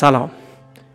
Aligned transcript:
سلام. 0.00 0.30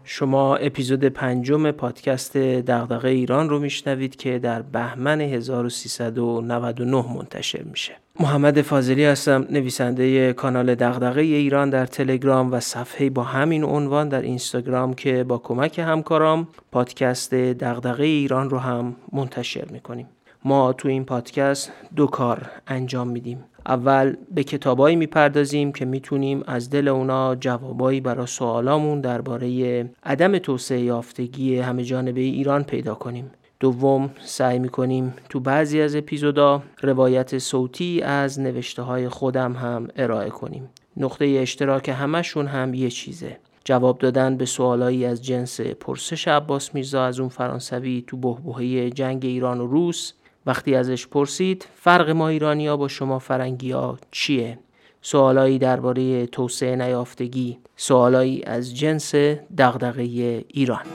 شما 0.03 0.55
اپیزود 0.55 1.05
پنجم 1.05 1.71
پادکست 1.71 2.37
دغدغه 2.37 3.09
ایران 3.09 3.49
رو 3.49 3.59
میشنوید 3.59 4.15
که 4.15 4.39
در 4.39 4.61
بهمن 4.61 5.21
1399 5.21 7.13
منتشر 7.13 7.63
میشه. 7.63 7.93
محمد 8.19 8.61
فاضلی 8.61 9.05
هستم 9.05 9.47
نویسنده 9.49 10.33
کانال 10.33 10.75
دغدغه 10.75 11.21
ایران 11.21 11.69
در 11.69 11.85
تلگرام 11.85 12.51
و 12.51 12.59
صفحه 12.59 13.09
با 13.09 13.23
همین 13.23 13.63
عنوان 13.63 14.09
در 14.09 14.21
اینستاگرام 14.21 14.93
که 14.93 15.23
با 15.23 15.37
کمک 15.37 15.79
همکارام 15.79 16.47
پادکست 16.71 17.33
دغدغه 17.33 18.03
ایران 18.03 18.49
رو 18.49 18.57
هم 18.57 18.95
منتشر 19.13 19.65
می‌کنیم. 19.71 20.07
ما 20.47 20.73
تو 20.73 20.87
این 20.87 21.05
پادکست 21.05 21.71
دو 21.95 22.07
کار 22.07 22.51
انجام 22.67 23.07
میدیم. 23.07 23.43
اول 23.65 24.15
به 24.31 24.43
کتابایی 24.43 24.95
می‌پردازیم 24.95 25.71
که 25.71 25.85
می‌تونیم 25.85 26.43
از 26.47 26.69
دل 26.69 26.87
اونا 26.87 27.35
جوابایی 27.35 28.01
برای 28.01 28.27
سوالامون 28.27 29.01
درباره 29.01 29.89
عدم 30.03 30.37
توسعه 30.37 30.79
یافتگی 30.79 31.57
همه 31.57 31.83
جانبه 31.83 32.21
ایران 32.21 32.63
پیدا 32.63 32.95
کنیم. 32.95 33.31
دوم 33.59 34.09
سعی 34.25 34.59
می‌کنیم 34.59 35.13
تو 35.29 35.39
بعضی 35.39 35.81
از 35.81 35.95
اپیزودا 35.95 36.63
روایت 36.81 37.37
صوتی 37.37 38.01
از 38.01 38.39
نوشته 38.39 38.81
های 38.81 39.09
خودم 39.09 39.53
هم 39.53 39.87
ارائه 39.95 40.29
کنیم. 40.29 40.69
نقطه 40.97 41.25
اشتراک 41.25 41.89
همشون 41.89 42.47
هم 42.47 42.73
یه 42.73 42.89
چیزه. 42.89 43.37
جواب 43.63 43.97
دادن 43.97 44.37
به 44.37 44.45
سوالایی 44.45 45.05
از 45.05 45.25
جنس 45.25 45.61
پرسش 45.61 46.27
عباس 46.27 46.75
میرزا 46.75 47.05
از 47.05 47.19
اون 47.19 47.29
فرانسوی 47.29 48.03
تو 48.07 48.17
بهبهه 48.17 48.89
جنگ 48.89 49.25
ایران 49.25 49.61
و 49.61 49.67
روس 49.67 50.13
وقتی 50.45 50.75
ازش 50.75 51.07
پرسید 51.07 51.67
فرق 51.75 52.09
ما 52.09 52.27
ایرانیا 52.27 52.77
با 52.77 52.87
شما 52.87 53.19
فرنگی 53.19 53.71
ها 53.71 53.97
چیه؟ 54.11 54.59
سوالایی 55.01 55.59
درباره 55.59 56.25
توسعه 56.25 56.75
نیافتگی 56.75 57.59
سوالایی 57.75 58.43
از 58.43 58.75
جنس 58.75 59.15
دغدغه 59.57 60.01
ایران 60.47 60.85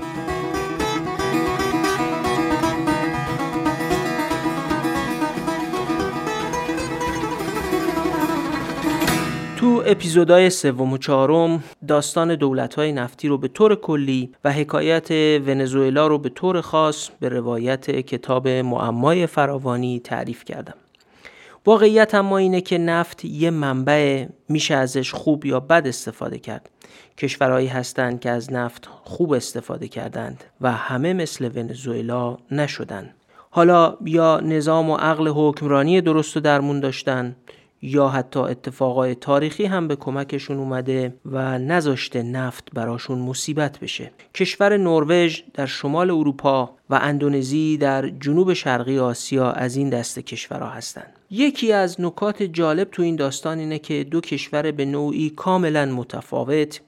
تو 9.61 9.83
اپیزودهای 9.87 10.51
سوم 10.51 10.93
و 10.93 10.99
چهارم 10.99 11.65
داستان 11.89 12.35
دولت‌های 12.35 12.93
نفتی 12.93 13.29
رو 13.29 13.39
به 13.39 13.49
طور 13.49 13.75
کلی 13.75 14.33
و 14.45 14.53
حکایت 14.53 15.11
ونزوئلا 15.47 16.07
رو 16.07 16.19
به 16.19 16.29
طور 16.29 16.61
خاص 16.61 17.11
به 17.21 17.29
روایت 17.29 17.91
کتاب 17.91 18.49
معمای 18.49 19.27
فراوانی 19.27 20.01
تعریف 20.01 20.45
کردم. 20.45 20.75
واقعیت 21.67 22.15
اما 22.15 22.39
اینه 22.39 22.61
که 22.61 22.79
نفت 22.79 23.25
یه 23.25 23.51
منبع 23.51 24.27
میشه 24.49 24.75
ازش 24.75 25.15
خوب 25.15 25.47
یا 25.47 25.61
بد 25.61 25.87
استفاده 25.87 26.39
کرد. 26.39 26.71
کشورهایی 27.19 27.69
هستند 27.69 28.21
که 28.21 28.31
از 28.31 28.53
نفت 28.53 28.89
خوب 29.03 29.33
استفاده 29.33 29.89
کردند 29.89 30.45
و 30.61 30.73
همه 30.73 31.13
مثل 31.13 31.51
ونزوئلا 31.55 32.37
نشدن. 32.51 33.11
حالا 33.51 33.97
یا 34.05 34.41
نظام 34.41 34.91
و 34.91 34.97
عقل 34.97 35.29
حکمرانی 35.29 36.01
درست 36.01 36.37
و 36.37 36.41
درمون 36.41 36.81
داشتن 36.81 37.37
یا 37.83 38.09
حتی 38.09 38.41
اتفاقای 38.41 39.15
تاریخی 39.15 39.65
هم 39.65 39.89
به 39.89 39.97
کمکشون 39.97 40.57
اومده 40.57 41.15
و 41.25 41.59
نذاشته 41.59 42.23
نفت 42.23 42.69
براشون 42.75 43.19
مصیبت 43.19 43.79
بشه. 43.79 44.11
کشور 44.35 44.77
نروژ 44.77 45.41
در 45.55 45.67
شمال 45.67 46.11
اروپا 46.11 46.71
و 46.91 46.95
اندونزی 46.95 47.77
در 47.77 48.09
جنوب 48.09 48.53
شرقی 48.53 48.99
آسیا 48.99 49.51
از 49.51 49.77
این 49.77 49.91
دست 49.91 50.19
کشورها 50.19 50.69
هستند. 50.69 51.13
یکی 51.31 51.73
از 51.73 52.01
نکات 52.01 52.43
جالب 52.43 52.91
تو 52.91 53.03
این 53.03 53.17
داستان 53.17 53.59
اینه 53.59 53.79
که 53.79 54.05
دو 54.05 54.21
کشور 54.21 54.71
به 54.71 54.85
نوعی 54.85 55.31
کاملا 55.31 55.87
متفاوت 55.87 56.81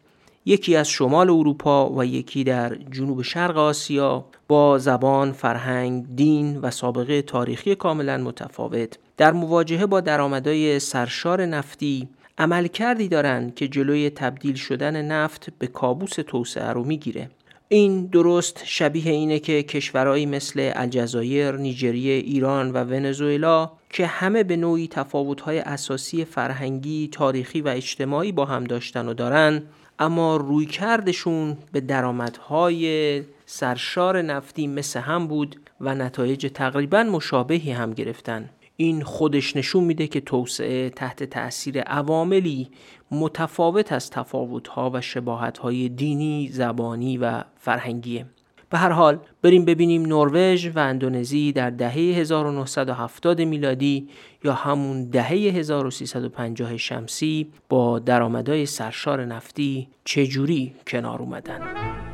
یکی 0.45 0.77
از 0.77 0.89
شمال 0.89 1.31
اروپا 1.31 1.91
و 1.91 2.05
یکی 2.05 2.45
در 2.45 2.75
جنوب 2.75 3.23
شرق 3.23 3.57
آسیا 3.57 4.25
با 4.49 4.79
زبان، 4.79 5.33
فرهنگ، 5.33 6.05
دین 6.15 6.59
و 6.59 6.71
سابقه 6.71 7.23
تاریخی 7.23 7.75
کاملا 7.75 8.17
متفاوت. 8.17 8.99
در 9.17 9.33
مواجهه 9.33 9.87
با 9.87 10.01
درآمدهای 10.01 10.79
سرشار 10.79 11.47
نفتی 11.47 12.09
عمل 12.39 12.67
کردی 12.67 13.09
دارند 13.09 13.55
که 13.55 13.69
جلوی 13.69 14.11
تبدیل 14.11 14.55
شدن 14.55 15.05
نفت 15.05 15.49
به 15.59 15.67
کابوس 15.67 16.13
توسعه 16.13 16.71
رو 16.73 16.85
می‌گیره. 16.85 17.31
این 17.69 18.07
درست 18.07 18.63
شبیه 18.65 19.13
اینه 19.13 19.39
که 19.39 19.63
کشورهایی 19.63 20.27
مثل 20.27 20.71
الجزایر، 20.75 21.53
نیجریه، 21.53 22.15
ایران 22.15 22.71
و 22.71 22.85
ونزوئلا 22.85 23.71
که 23.91 24.07
همه 24.07 24.43
به 24.43 24.57
نوعی 24.57 24.89
تفاوت‌های 24.89 25.59
اساسی 25.59 26.25
فرهنگی، 26.25 27.09
تاریخی 27.13 27.61
و 27.61 27.69
اجتماعی 27.69 28.33
با 28.33 28.45
هم 28.45 28.65
داشتن 28.65 29.09
و 29.09 29.15
دارن 29.15 29.63
اما 30.03 30.37
روی 30.37 30.67
کردشون 30.67 31.57
به 31.73 31.81
درآمدهای 31.81 33.23
سرشار 33.47 34.23
نفتی 34.23 34.67
مثل 34.67 35.01
هم 35.01 35.27
بود 35.27 35.61
و 35.81 35.95
نتایج 35.95 36.51
تقریبا 36.55 37.03
مشابهی 37.03 37.73
هم 37.73 37.91
گرفتن 37.91 38.51
این 38.77 39.03
خودش 39.03 39.57
نشون 39.57 39.85
میده 39.85 40.07
که 40.07 40.21
توسعه 40.21 40.91
تحت 40.91 41.25
تأثیر 41.25 41.81
عواملی 41.81 42.71
متفاوت 43.11 43.93
از 43.93 44.11
تفاوتها 44.11 44.91
و 44.95 45.01
شباهتهای 45.01 45.89
دینی، 45.89 46.49
زبانی 46.53 47.19
و 47.19 47.45
فرهنگیه. 47.59 48.27
به 48.73 48.79
هر 48.79 48.91
حال 48.93 49.19
بریم 49.43 49.65
ببینیم 49.65 50.03
نروژ 50.03 50.71
و 50.75 50.79
اندونزی 50.79 51.53
در 51.53 51.71
دهه 51.71 51.93
1970 51.93 53.41
میلادی 53.41 54.09
یا 54.45 54.53
همون 54.53 55.11
دهه 55.11 55.29
1350 55.29 56.77
شمسی 56.77 57.53
با 57.69 57.99
درآمدهای 57.99 58.67
سرشار 58.67 59.25
نفتی 59.25 59.89
چجوری 60.05 60.75
کنار 60.87 61.23
اومدن. 61.23 62.12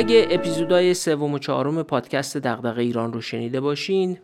اگه 0.00 0.26
اپیزودهای 0.30 0.94
سوم 0.94 1.34
و 1.34 1.38
چهارم 1.38 1.82
پادکست 1.82 2.36
دغدغه 2.36 2.82
ایران 2.82 3.12
رو 3.12 3.20
شنیده 3.20 3.60
باشین 3.60 4.18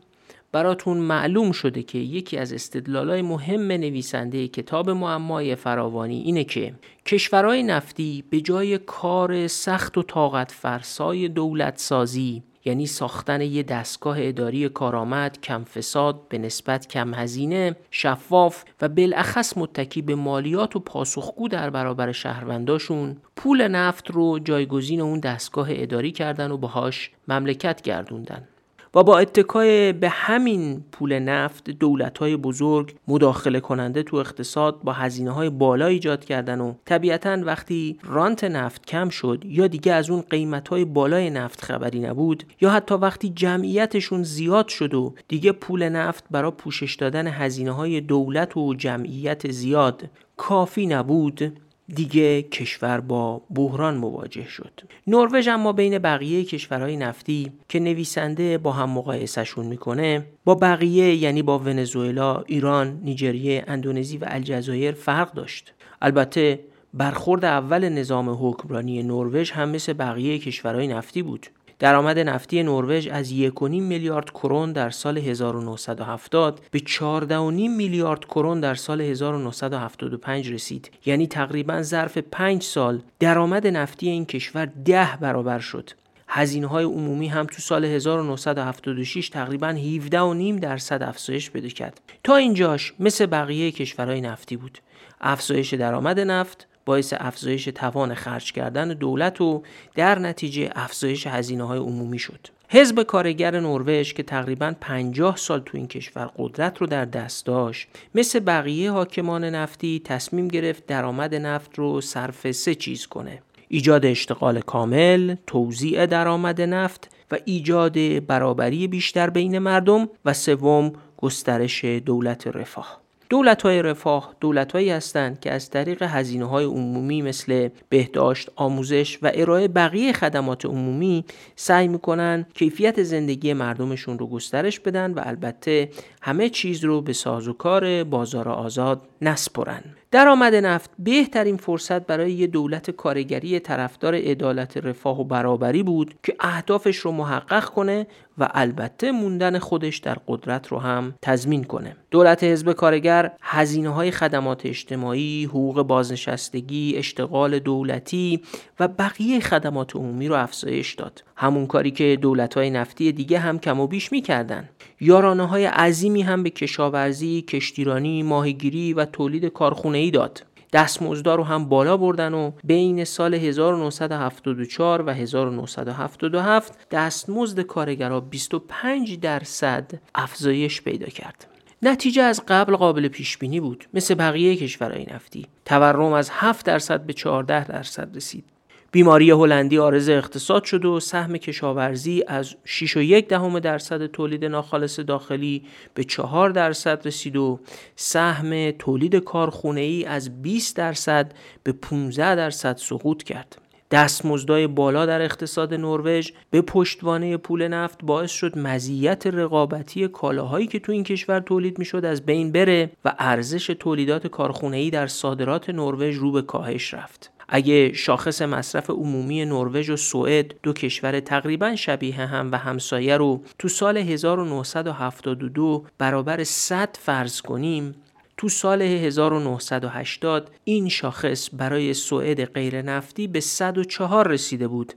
براتون 0.53 0.99
معلوم 0.99 1.53
شده 1.53 1.83
که 1.83 1.99
یکی 1.99 2.39
از 2.39 2.53
استدلالای 2.53 3.23
مهم 3.23 3.73
نویسنده 3.73 4.49
کتاب 4.49 4.91
معمای 4.91 5.55
فراوانی 5.55 6.23
اینه 6.23 6.45
که 6.45 6.75
کشورهای 7.07 7.63
نفتی 7.63 8.25
به 8.31 8.41
جای 8.41 8.79
کار 8.79 9.47
سخت 9.47 9.99
و 9.99 10.03
طاقت 10.03 10.53
فرسای 10.53 11.29
دولت 11.29 11.79
سازی 11.79 12.43
یعنی 12.67 12.87
ساختن 12.87 13.41
یه 13.41 13.63
دستگاه 13.63 14.17
اداری 14.21 14.69
کارآمد 14.69 15.41
کم 15.41 15.65
فساد 15.65 16.29
به 16.29 16.39
نسبت 16.39 16.87
کم 16.89 17.15
هزینه 17.15 17.77
شفاف 17.91 18.65
و 18.81 18.89
بالاخص 18.89 19.57
متکی 19.57 20.03
به 20.03 20.15
مالیات 20.15 20.77
و 20.77 20.81
پاسخگو 20.81 21.49
در 21.49 21.71
برابر 21.71 22.13
شهرونداشون 22.13 23.17
پول 23.37 23.69
نفت 23.69 24.11
رو 24.11 24.39
جایگزین 24.39 25.01
اون 25.01 25.21
دستگاه 25.21 25.69
اداری 25.71 26.13
کردن 26.13 26.51
و 26.51 26.57
باهاش 26.57 27.11
مملکت 27.29 27.83
گردوندن. 27.83 28.49
و 28.97 29.03
با 29.03 29.19
اتکای 29.19 29.93
به 29.93 30.09
همین 30.09 30.85
پول 30.93 31.19
نفت 31.19 31.71
دولت 31.71 32.19
های 32.19 32.37
بزرگ 32.37 32.95
مداخله 33.09 33.61
کننده 33.61 34.03
تو 34.03 34.17
اقتصاد 34.17 34.83
با 34.83 34.93
هزینه 34.93 35.31
های 35.31 35.51
بالا 35.51 35.87
ایجاد 35.87 36.25
کردن 36.25 36.61
و 36.61 36.75
طبیعتا 36.85 37.39
وقتی 37.43 37.99
رانت 38.03 38.45
نفت 38.45 38.87
کم 38.87 39.09
شد 39.09 39.43
یا 39.47 39.67
دیگه 39.67 39.93
از 39.93 40.11
اون 40.11 40.21
قیمت 40.21 40.69
های 40.69 40.85
بالای 40.85 41.31
نفت 41.31 41.61
خبری 41.61 42.01
نبود 42.01 42.45
یا 42.61 42.71
حتی 42.71 42.95
وقتی 42.95 43.31
جمعیتشون 43.31 44.23
زیاد 44.23 44.69
شد 44.69 44.95
و 44.95 45.15
دیگه 45.29 45.53
پول 45.53 45.89
نفت 45.89 46.25
برای 46.31 46.51
پوشش 46.51 46.95
دادن 46.95 47.27
هزینه 47.27 47.73
های 47.73 48.01
دولت 48.01 48.57
و 48.57 48.75
جمعیت 48.75 49.51
زیاد 49.51 50.05
کافی 50.37 50.87
نبود 50.87 51.61
دیگه 51.95 52.43
کشور 52.43 53.01
با 53.01 53.43
بحران 53.55 53.97
مواجه 53.97 54.49
شد. 54.49 54.81
نروژ 55.07 55.49
اما 55.49 55.73
بین 55.73 55.99
بقیه 55.99 56.45
کشورهای 56.45 56.97
نفتی 56.97 57.53
که 57.69 57.81
نویسنده 57.81 58.59
با 58.59 58.73
هم 58.73 58.91
مقایسهشون 58.91 59.67
می‌کنه 59.67 60.27
با 60.45 60.55
بقیه 60.55 61.15
یعنی 61.15 61.43
با 61.43 61.59
ونزوئلا، 61.59 62.41
ایران، 62.47 63.01
نیجریه، 63.05 63.65
اندونزی 63.67 64.17
و 64.17 64.25
الجزایر 64.29 64.93
فرق 64.93 65.33
داشت. 65.33 65.73
البته 66.03 66.61
برخورد 66.95 67.45
اول 67.45 67.89
نظام 67.89 68.49
حکمرانی 68.49 69.03
نروژ 69.03 69.51
هم 69.51 69.69
مثل 69.69 69.93
بقیه 69.93 70.39
کشورهای 70.39 70.89
نفتی 70.89 71.23
بود. 71.23 71.47
درآمد 71.79 72.19
نفتی 72.19 72.63
نروژ 72.63 73.09
از 73.09 73.33
1.5 73.33 73.63
میلیارد 73.63 74.31
کرون 74.31 74.73
در 74.73 74.91
سال 74.91 75.19
1970 75.19 76.61
به 76.71 76.79
14.5 76.79 77.31
میلیارد 77.53 78.25
کرون 78.25 78.61
در 78.61 78.75
سال 78.75 79.01
1975 79.01 80.53
رسید. 80.53 80.91
یعنی 81.07 81.27
تقریبا 81.27 81.83
ظرف 81.83 82.19
5 82.19 82.63
سال 82.63 83.03
درآمد 83.21 83.67
نفتی 83.67 84.09
این 84.09 84.27
کشور 84.27 84.67
ده 84.67 85.09
برابر 85.21 85.59
شد. 85.59 85.91
هزینه 86.29 86.67
های 86.67 86.85
عمومی 86.85 87.29
هم 87.29 87.47
تو 87.47 87.63
سال 87.63 87.85
1976 87.85 89.29
تقریبا 89.29 89.73
17.5 89.73 90.61
درصد 90.61 91.03
افزایش 91.03 91.51
پیدا 91.51 91.69
کرد. 91.69 92.01
تا 92.25 92.37
اینجاش 92.37 92.93
مثل 93.01 93.27
بقیه 93.27 93.71
کشورهای 93.71 94.21
نفتی 94.21 94.57
بود. 94.57 94.79
افزایش 95.21 95.75
درآمد 95.75 96.21
نفت 96.21 96.69
باعث 96.87 97.15
افزایش 97.17 97.65
توان 97.65 98.15
خرج 98.15 98.53
کردن 98.53 98.89
دولت 98.89 99.41
و 99.41 99.63
در 99.95 100.19
نتیجه 100.19 100.71
افزایش 100.75 101.27
هزینه 101.27 101.65
های 101.65 101.79
عمومی 101.79 102.19
شد. 102.19 102.47
حزب 102.69 103.03
کارگر 103.03 103.61
نروژ 103.61 104.13
که 104.13 104.23
تقریبا 104.23 104.75
50 104.81 105.37
سال 105.37 105.61
تو 105.61 105.77
این 105.77 105.89
کشور 105.89 106.31
قدرت 106.39 106.79
رو 106.79 106.87
در 106.87 107.05
دست 107.05 107.47
داشت 107.47 107.89
مثل 108.15 108.41
بقیه 108.41 108.91
حاکمان 108.91 109.45
نفتی 109.45 110.03
تصمیم 110.05 110.49
گرفت 110.49 110.87
درآمد 110.87 111.35
نفت 111.35 111.79
رو 111.79 112.01
صرف 112.01 112.53
سه 112.53 112.75
چیز 112.75 113.07
کنه. 113.07 113.43
ایجاد 113.69 114.07
اشتغال 114.07 114.61
کامل، 114.61 115.35
توزیع 115.47 116.07
درآمد 116.07 116.61
نفت 116.61 117.11
و 117.31 117.39
ایجاد 117.45 118.27
برابری 118.27 118.89
بیشتر 118.89 119.31
بین 119.31 119.59
مردم 119.59 120.09
و 120.25 120.33
سوم 120.33 120.93
گسترش 121.17 121.85
دولت 121.85 122.47
رفاه. 122.47 123.06
دولت 123.29 123.63
های 123.63 123.83
رفاه 123.83 124.35
دولت 124.41 124.73
هایی 124.73 124.91
هستند 124.91 125.41
که 125.41 125.53
از 125.53 125.71
طریق 125.71 126.03
هزینه 126.03 126.45
های 126.45 126.65
عمومی 126.65 127.23
مثل 127.23 127.69
بهداشت، 127.89 128.51
آموزش 128.57 129.19
و 129.23 129.31
ارائه 129.35 129.69
بقیه 129.69 130.13
خدمات 130.13 130.67
عمومی 130.67 131.25
سعی 131.57 131.89
می‌کنن 131.89 132.47
کیفیت 132.55 133.03
زندگی 133.03 133.53
مردمشون 133.53 134.19
رو 134.19 134.27
گسترش 134.27 134.81
بدن 134.81 135.13
و 135.13 135.21
البته 135.25 135.91
همه 136.23 136.49
چیز 136.49 136.85
رو 136.85 137.01
به 137.01 137.13
سازوکار 137.13 138.05
بازار 138.05 138.49
آزاد 138.49 139.01
نسپرن. 139.23 139.83
درآمد 140.11 140.55
نفت 140.55 140.91
بهترین 140.99 141.57
فرصت 141.57 142.07
برای 142.07 142.33
یه 142.33 142.47
دولت 142.47 142.91
کارگری 142.91 143.61
طرفدار 143.61 144.15
عدالت 144.15 144.77
رفاه 144.77 145.21
و 145.21 145.25
برابری 145.25 145.83
بود 145.83 146.15
که 146.23 146.37
اهدافش 146.41 146.97
رو 146.97 147.13
محقق 147.13 147.65
کنه 147.65 148.07
و 148.39 148.49
البته 148.55 149.13
موندن 149.13 149.59
خودش 149.59 149.99
در 149.99 150.17
قدرت 150.29 150.69
رو 150.69 150.79
هم 150.79 151.15
تضمین 151.23 151.65
کنه. 151.65 151.97
دولت 152.11 152.45
حزب 152.45 152.73
کارگر 152.73 153.33
هزینه 153.41 153.89
های 153.89 154.11
خدمات 154.11 154.67
اجتماعی 154.67 155.45
حقوق 155.45 155.83
بازنشستگی 155.83 156.95
اشتغال 156.97 157.59
دولتی 157.59 158.43
و 158.81 158.89
بقیه 158.89 159.41
خدمات 159.41 159.97
عمومی 159.97 160.29
رو 160.29 160.35
افزایش 160.35 160.95
داد. 160.95 161.25
همون 161.37 161.67
کاری 161.67 161.91
که 161.91 162.19
دولت 162.21 162.55
های 162.55 162.71
نفتی 162.71 163.13
دیگه 163.13 163.39
هم 163.39 163.59
کم 163.59 163.81
و 163.81 163.87
بیش 163.87 164.13
می‌کردن. 164.13 164.69
یارانه 165.01 165.47
های 165.47 165.67
عظیمی 165.67 166.23
هم 166.23 166.43
به 166.43 166.51
کشاورزی، 166.51 167.43
کشتیرانی، 167.43 168.23
ماهیگیری 168.23 168.93
و 168.93 169.05
تولید 169.05 169.45
کارخونه 169.45 169.99
ای 169.99 170.11
داد. 170.11 170.43
دستمزدا 170.73 171.35
رو 171.35 171.45
هم 171.45 171.69
بالا 171.69 171.97
بردن 171.97 172.35
و 172.35 172.51
بین 172.65 173.05
سال 173.05 173.35
1974 173.35 175.03
و 175.07 175.11
1977 175.11 176.89
دستمزد 176.89 177.61
کارگرا 177.61 178.21
25 178.21 179.21
درصد 179.21 179.91
افزایش 180.15 180.83
پیدا 180.83 181.07
کرد. 181.07 181.47
نتیجه 181.83 182.23
از 182.23 182.43
قبل 182.49 182.77
قابل 182.77 183.09
پیش 183.09 183.39
بینی 183.39 183.61
بود 183.61 183.85
مثل 183.95 184.15
بقیه 184.15 184.57
کشورهای 184.57 185.07
نفتی. 185.15 185.47
تورم 185.65 186.13
از 186.13 186.31
7 186.33 186.67
درصد 186.67 187.07
به 187.07 187.13
14 187.13 187.65
درصد 187.65 188.17
رسید. 188.17 188.56
بیماری 188.93 189.31
هلندی 189.31 189.79
آرز 189.79 190.09
اقتصاد 190.09 190.65
شد 190.65 190.85
و 190.85 191.01
سهم 191.01 191.37
کشاورزی 191.37 192.25
از 192.27 192.55
6.1 192.65 193.29
دهم 193.29 193.59
درصد 193.59 194.07
تولید 194.07 194.45
ناخالص 194.45 195.01
داخلی 195.01 195.63
به 195.95 196.05
4 196.05 196.51
درصد 196.51 197.07
رسید 197.07 197.37
و 197.37 197.61
سهم 197.97 198.71
تولید 198.71 199.17
کارخونه 199.17 199.81
ای 199.81 200.05
از 200.05 200.43
20 200.43 200.77
درصد 200.77 201.33
به 201.63 201.73
15 201.73 202.35
درصد 202.35 202.77
سقوط 202.77 203.23
کرد. 203.23 203.59
دستمزدهای 203.91 204.67
بالا 204.67 205.07
در 205.07 205.23
اقتصاد 205.23 205.75
نروژ 205.75 206.31
به 206.51 206.63
پشتوانه 206.63 207.37
پول 207.37 207.69
نفت 207.69 208.05
باعث 208.05 208.31
شد 208.31 208.59
مزیت 208.59 209.27
رقابتی 209.27 210.09
کالاهایی 210.09 210.67
که 210.67 210.79
تو 210.79 210.93
این 210.93 211.05
کشور 211.05 211.41
تولید 211.41 211.79
می‌شد 211.79 212.05
از 212.05 212.27
بین 212.27 212.53
بره 212.53 212.91
و 213.05 213.15
ارزش 213.19 213.67
تولیدات 213.67 214.27
کارخونه‌ای 214.27 214.91
در 214.91 215.07
صادرات 215.07 215.71
نروژ 215.71 216.17
رو 216.17 216.33
به 216.33 216.43
کاهش 216.43 216.95
رفت. 216.95 217.36
اگه 217.49 217.93
شاخص 217.93 218.43
مصرف 218.43 218.91
عمومی 218.91 219.45
نروژ 219.45 219.91
و 219.91 219.97
سوئد 219.97 220.55
دو 220.63 220.73
کشور 220.73 221.21
تقریبا 221.21 221.77
شبیه 221.77 222.15
هم 222.15 222.53
و 222.53 222.59
همسایه 222.59 223.17
رو 223.17 223.43
تو 223.59 223.69
سال 223.69 223.97
1972 223.97 225.85
برابر 225.99 226.45
100 226.45 226.97
فرض 227.01 227.41
کنیم 227.41 227.95
تو 228.37 228.49
سال 228.49 228.83
1980 228.83 230.51
این 230.65 230.89
شاخص 230.89 231.49
برای 231.53 231.95
سوئد 231.95 232.45
غیر 232.45 232.83
نفتی 232.83 233.27
به 233.27 233.41
104 233.41 234.29
رسیده 234.29 234.69
بود 234.69 234.93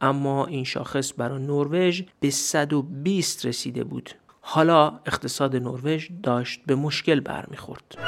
اما 0.00 0.46
این 0.46 0.64
شاخص 0.64 1.12
برای 1.16 1.42
نروژ 1.42 2.02
به 2.20 2.30
120 2.30 3.46
رسیده 3.46 3.84
بود 3.84 4.10
حالا 4.40 5.00
اقتصاد 5.06 5.56
نروژ 5.56 6.08
داشت 6.22 6.60
به 6.66 6.74
مشکل 6.74 7.20
برمیخورد. 7.20 7.98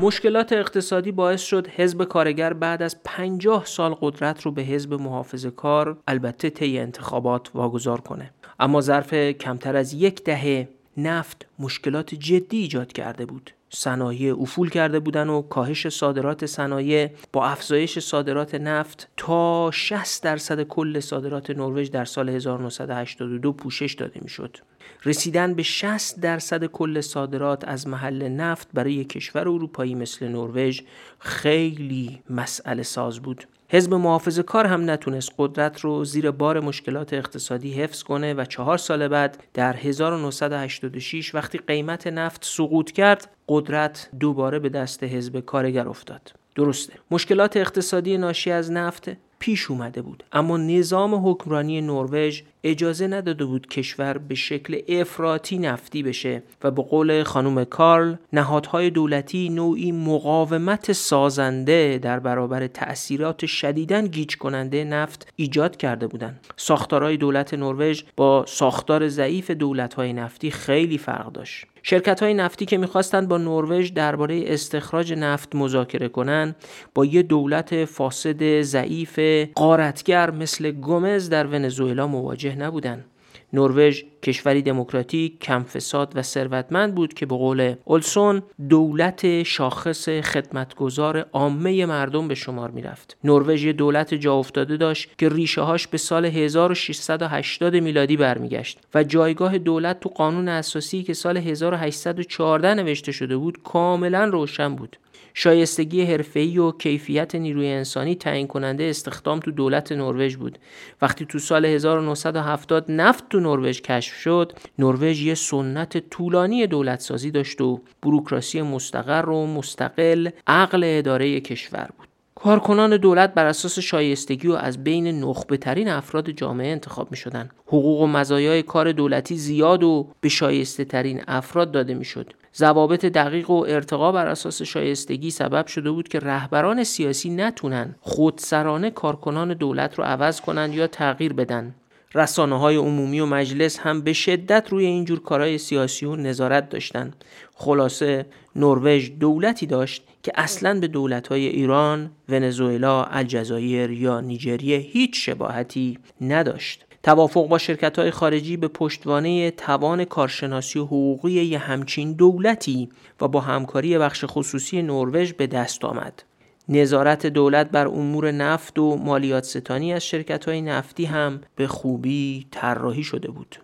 مشکلات 0.00 0.52
اقتصادی 0.52 1.12
باعث 1.12 1.42
شد 1.42 1.68
حزب 1.68 2.04
کارگر 2.04 2.52
بعد 2.52 2.82
از 2.82 3.02
50 3.04 3.66
سال 3.66 3.94
قدرت 4.00 4.42
رو 4.42 4.52
به 4.52 4.62
حزب 4.62 4.94
محافظ 4.94 5.46
کار 5.46 5.98
البته 6.06 6.50
طی 6.50 6.78
انتخابات 6.78 7.50
واگذار 7.54 8.00
کنه. 8.00 8.30
اما 8.60 8.80
ظرف 8.80 9.14
کمتر 9.14 9.76
از 9.76 9.94
یک 9.94 10.24
دهه 10.24 10.68
نفت 10.96 11.46
مشکلات 11.58 12.14
جدی 12.14 12.58
ایجاد 12.58 12.92
کرده 12.92 13.26
بود. 13.26 13.50
صنایع 13.70 14.40
افول 14.40 14.70
کرده 14.70 15.00
بودن 15.00 15.28
و 15.28 15.42
کاهش 15.42 15.88
صادرات 15.88 16.46
صنایع 16.46 17.10
با 17.32 17.46
افزایش 17.46 17.98
صادرات 17.98 18.54
نفت 18.54 19.08
تا 19.16 19.70
60 19.70 20.22
درصد 20.22 20.62
کل 20.62 21.00
صادرات 21.00 21.50
نروژ 21.50 21.90
در 21.90 22.04
سال 22.04 22.28
1982 22.28 23.52
پوشش 23.52 23.94
داده 23.94 24.20
می‌شد. 24.22 24.56
رسیدن 25.04 25.54
به 25.54 25.62
60 25.62 26.20
درصد 26.20 26.64
کل 26.64 27.00
صادرات 27.00 27.68
از 27.68 27.88
محل 27.88 28.28
نفت 28.28 28.68
برای 28.74 29.04
کشور 29.04 29.40
اروپایی 29.48 29.94
مثل 29.94 30.28
نروژ 30.28 30.80
خیلی 31.18 32.22
مسئله 32.30 32.82
ساز 32.82 33.20
بود. 33.20 33.44
حزب 33.70 33.94
محافظ 33.94 34.40
کار 34.40 34.66
هم 34.66 34.90
نتونست 34.90 35.32
قدرت 35.38 35.80
رو 35.80 36.04
زیر 36.04 36.30
بار 36.30 36.60
مشکلات 36.60 37.12
اقتصادی 37.12 37.72
حفظ 37.72 38.02
کنه 38.02 38.34
و 38.34 38.44
چهار 38.44 38.78
سال 38.78 39.08
بعد 39.08 39.42
در 39.54 39.76
1986 39.76 41.34
وقتی 41.34 41.58
قیمت 41.58 42.06
نفت 42.06 42.44
سقوط 42.44 42.90
کرد 42.90 43.30
قدرت 43.48 44.08
دوباره 44.20 44.58
به 44.58 44.68
دست 44.68 45.04
حزب 45.04 45.40
کارگر 45.40 45.88
افتاد. 45.88 46.32
درسته 46.54 46.92
مشکلات 47.10 47.56
اقتصادی 47.56 48.18
ناشی 48.18 48.50
از 48.50 48.72
نفت 48.72 49.10
پیش 49.38 49.70
اومده 49.70 50.02
بود 50.02 50.24
اما 50.32 50.56
نظام 50.56 51.30
حکمرانی 51.30 51.80
نروژ 51.80 52.42
اجازه 52.64 53.06
نداده 53.06 53.44
بود 53.44 53.66
کشور 53.66 54.18
به 54.18 54.34
شکل 54.34 54.80
افراطی 54.88 55.58
نفتی 55.58 56.02
بشه 56.02 56.42
و 56.64 56.70
به 56.70 56.82
قول 56.82 57.22
خانم 57.22 57.64
کارل 57.64 58.14
نهادهای 58.32 58.90
دولتی 58.90 59.48
نوعی 59.48 59.92
مقاومت 59.92 60.92
سازنده 60.92 61.98
در 62.02 62.20
برابر 62.20 62.66
تأثیرات 62.66 63.46
شدیدن 63.46 64.06
گیج 64.06 64.36
کننده 64.36 64.84
نفت 64.84 65.32
ایجاد 65.36 65.76
کرده 65.76 66.06
بودند. 66.06 66.46
ساختارهای 66.56 67.16
دولت 67.16 67.54
نروژ 67.54 68.02
با 68.16 68.44
ساختار 68.48 69.08
ضعیف 69.08 69.50
دولتهای 69.50 70.12
نفتی 70.12 70.50
خیلی 70.50 70.98
فرق 70.98 71.32
داشت. 71.32 71.66
شرکت 71.82 72.22
های 72.22 72.34
نفتی 72.34 72.66
که 72.66 72.78
می‌خواستند 72.78 73.28
با 73.28 73.38
نروژ 73.38 73.92
درباره 73.92 74.44
استخراج 74.46 75.12
نفت 75.12 75.54
مذاکره 75.54 76.08
کنند 76.08 76.56
با 76.94 77.04
یه 77.04 77.22
دولت 77.22 77.84
فاسد 77.84 78.62
ضعیف 78.62 79.18
قارتگر 79.54 80.30
مثل 80.30 80.70
گومز 80.70 81.28
در 81.28 81.46
ونزوئلا 81.46 82.06
مواجه 82.06 82.47
نبودند 82.54 83.04
نروژ 83.52 84.02
کشوری 84.22 84.62
دموکراتیک 84.62 85.38
کم 85.40 85.62
فساد 85.62 86.12
و 86.14 86.22
ثروتمند 86.22 86.94
بود 86.94 87.14
که 87.14 87.26
به 87.26 87.36
قول 87.36 87.74
اولسون 87.84 88.42
دولت 88.68 89.42
شاخص 89.42 90.08
خدمتگزار 90.08 91.18
عامه 91.32 91.86
مردم 91.86 92.28
به 92.28 92.34
شمار 92.34 92.70
می‌رفت. 92.70 93.16
نروژ 93.24 93.66
دولت 93.66 94.14
جا 94.14 94.34
افتاده 94.34 94.76
داشت 94.76 95.08
که 95.18 95.28
ریشه 95.28 95.60
هاش 95.60 95.86
به 95.86 95.98
سال 95.98 96.24
1680 96.24 97.76
میلادی 97.76 98.16
برمیگشت 98.16 98.78
و 98.94 99.04
جایگاه 99.04 99.58
دولت 99.58 100.00
تو 100.00 100.08
قانون 100.08 100.48
اساسی 100.48 101.02
که 101.02 101.14
سال 101.14 101.36
1814 101.36 102.74
نوشته 102.74 103.12
شده 103.12 103.36
بود 103.36 103.62
کاملا 103.62 104.24
روشن 104.24 104.74
بود. 104.74 104.96
شایستگی 105.34 106.02
حرفه‌ای 106.02 106.58
و 106.58 106.72
کیفیت 106.72 107.34
نیروی 107.34 107.68
انسانی 107.68 108.14
تعیین 108.14 108.46
کننده 108.46 108.84
استخدام 108.84 109.40
تو 109.40 109.50
دولت 109.50 109.92
نروژ 109.92 110.36
بود. 110.36 110.58
وقتی 111.02 111.26
تو 111.26 111.38
سال 111.38 111.64
1970 111.64 112.90
نفت 112.90 113.28
تو 113.28 113.40
نروژ 113.40 113.80
کشف 113.80 114.14
شد 114.14 114.52
نروژ 114.78 115.22
یه 115.22 115.34
سنت 115.34 116.10
طولانی 116.10 116.66
دولت 116.66 117.00
سازی 117.00 117.30
داشت 117.30 117.60
و 117.60 117.80
بروکراسی 118.02 118.62
مستقر 118.62 119.28
و 119.28 119.46
مستقل 119.46 120.30
عقل 120.46 120.84
اداره 120.84 121.40
کشور 121.40 121.88
بود. 121.98 122.07
کارکنان 122.40 122.96
دولت 122.96 123.34
بر 123.34 123.46
اساس 123.46 123.78
شایستگی 123.78 124.48
و 124.48 124.52
از 124.52 124.84
بین 124.84 125.20
نخبه 125.24 125.56
ترین 125.56 125.88
افراد 125.88 126.30
جامعه 126.30 126.68
انتخاب 126.68 127.10
می 127.10 127.16
شدن. 127.16 127.48
حقوق 127.66 128.00
و 128.00 128.06
مزایای 128.06 128.62
کار 128.62 128.92
دولتی 128.92 129.36
زیاد 129.36 129.82
و 129.82 130.08
به 130.20 130.28
شایسته 130.28 130.84
ترین 130.84 131.22
افراد 131.28 131.72
داده 131.72 131.94
می 131.94 132.04
شد. 132.04 132.32
ضوابط 132.56 133.04
دقیق 133.04 133.50
و 133.50 133.64
ارتقا 133.68 134.12
بر 134.12 134.26
اساس 134.26 134.62
شایستگی 134.62 135.30
سبب 135.30 135.66
شده 135.66 135.90
بود 135.90 136.08
که 136.08 136.18
رهبران 136.18 136.84
سیاسی 136.84 137.30
نتونن 137.30 137.94
خودسرانه 138.00 138.90
کارکنان 138.90 139.54
دولت 139.54 139.94
رو 139.94 140.04
عوض 140.04 140.40
کنند 140.40 140.74
یا 140.74 140.86
تغییر 140.86 141.32
بدن 141.32 141.74
رسانه 142.14 142.58
های 142.58 142.76
عمومی 142.76 143.20
و 143.20 143.26
مجلس 143.26 143.78
هم 143.78 144.00
به 144.00 144.12
شدت 144.12 144.66
روی 144.70 144.86
اینجور 144.86 145.22
کارهای 145.22 145.58
سیاسی 145.58 146.06
و 146.06 146.16
نظارت 146.16 146.68
داشتند. 146.68 147.24
خلاصه 147.54 148.26
نروژ 148.56 149.10
دولتی 149.10 149.66
داشت 149.66 150.04
که 150.22 150.32
اصلا 150.34 150.80
به 150.80 150.88
دولت 150.88 151.28
های 151.28 151.46
ایران، 151.46 152.10
ونزوئلا، 152.28 153.04
الجزایر 153.04 153.90
یا 153.90 154.20
نیجریه 154.20 154.78
هیچ 154.78 155.26
شباهتی 155.26 155.98
نداشت. 156.20 156.84
توافق 157.02 157.48
با 157.48 157.58
شرکت 157.58 157.98
های 157.98 158.10
خارجی 158.10 158.56
به 158.56 158.68
پشتوانه 158.68 159.50
توان 159.50 160.04
کارشناسی 160.04 160.78
و 160.78 160.84
حقوقی 160.84 161.30
یه 161.30 161.58
همچین 161.58 162.12
دولتی 162.12 162.88
و 163.20 163.28
با 163.28 163.40
همکاری 163.40 163.98
بخش 163.98 164.24
خصوصی 164.28 164.82
نروژ 164.82 165.32
به 165.32 165.46
دست 165.46 165.84
آمد. 165.84 166.22
نظارت 166.68 167.26
دولت 167.26 167.70
بر 167.70 167.86
امور 167.86 168.30
نفت 168.30 168.78
و 168.78 168.96
مالیات 168.96 169.44
ستانی 169.44 169.92
از 169.92 170.04
شرکت 170.04 170.44
های 170.44 170.62
نفتی 170.62 171.04
هم 171.04 171.40
به 171.56 171.66
خوبی 171.66 172.46
طراحی 172.50 173.02
شده 173.02 173.30
بود. 173.30 173.56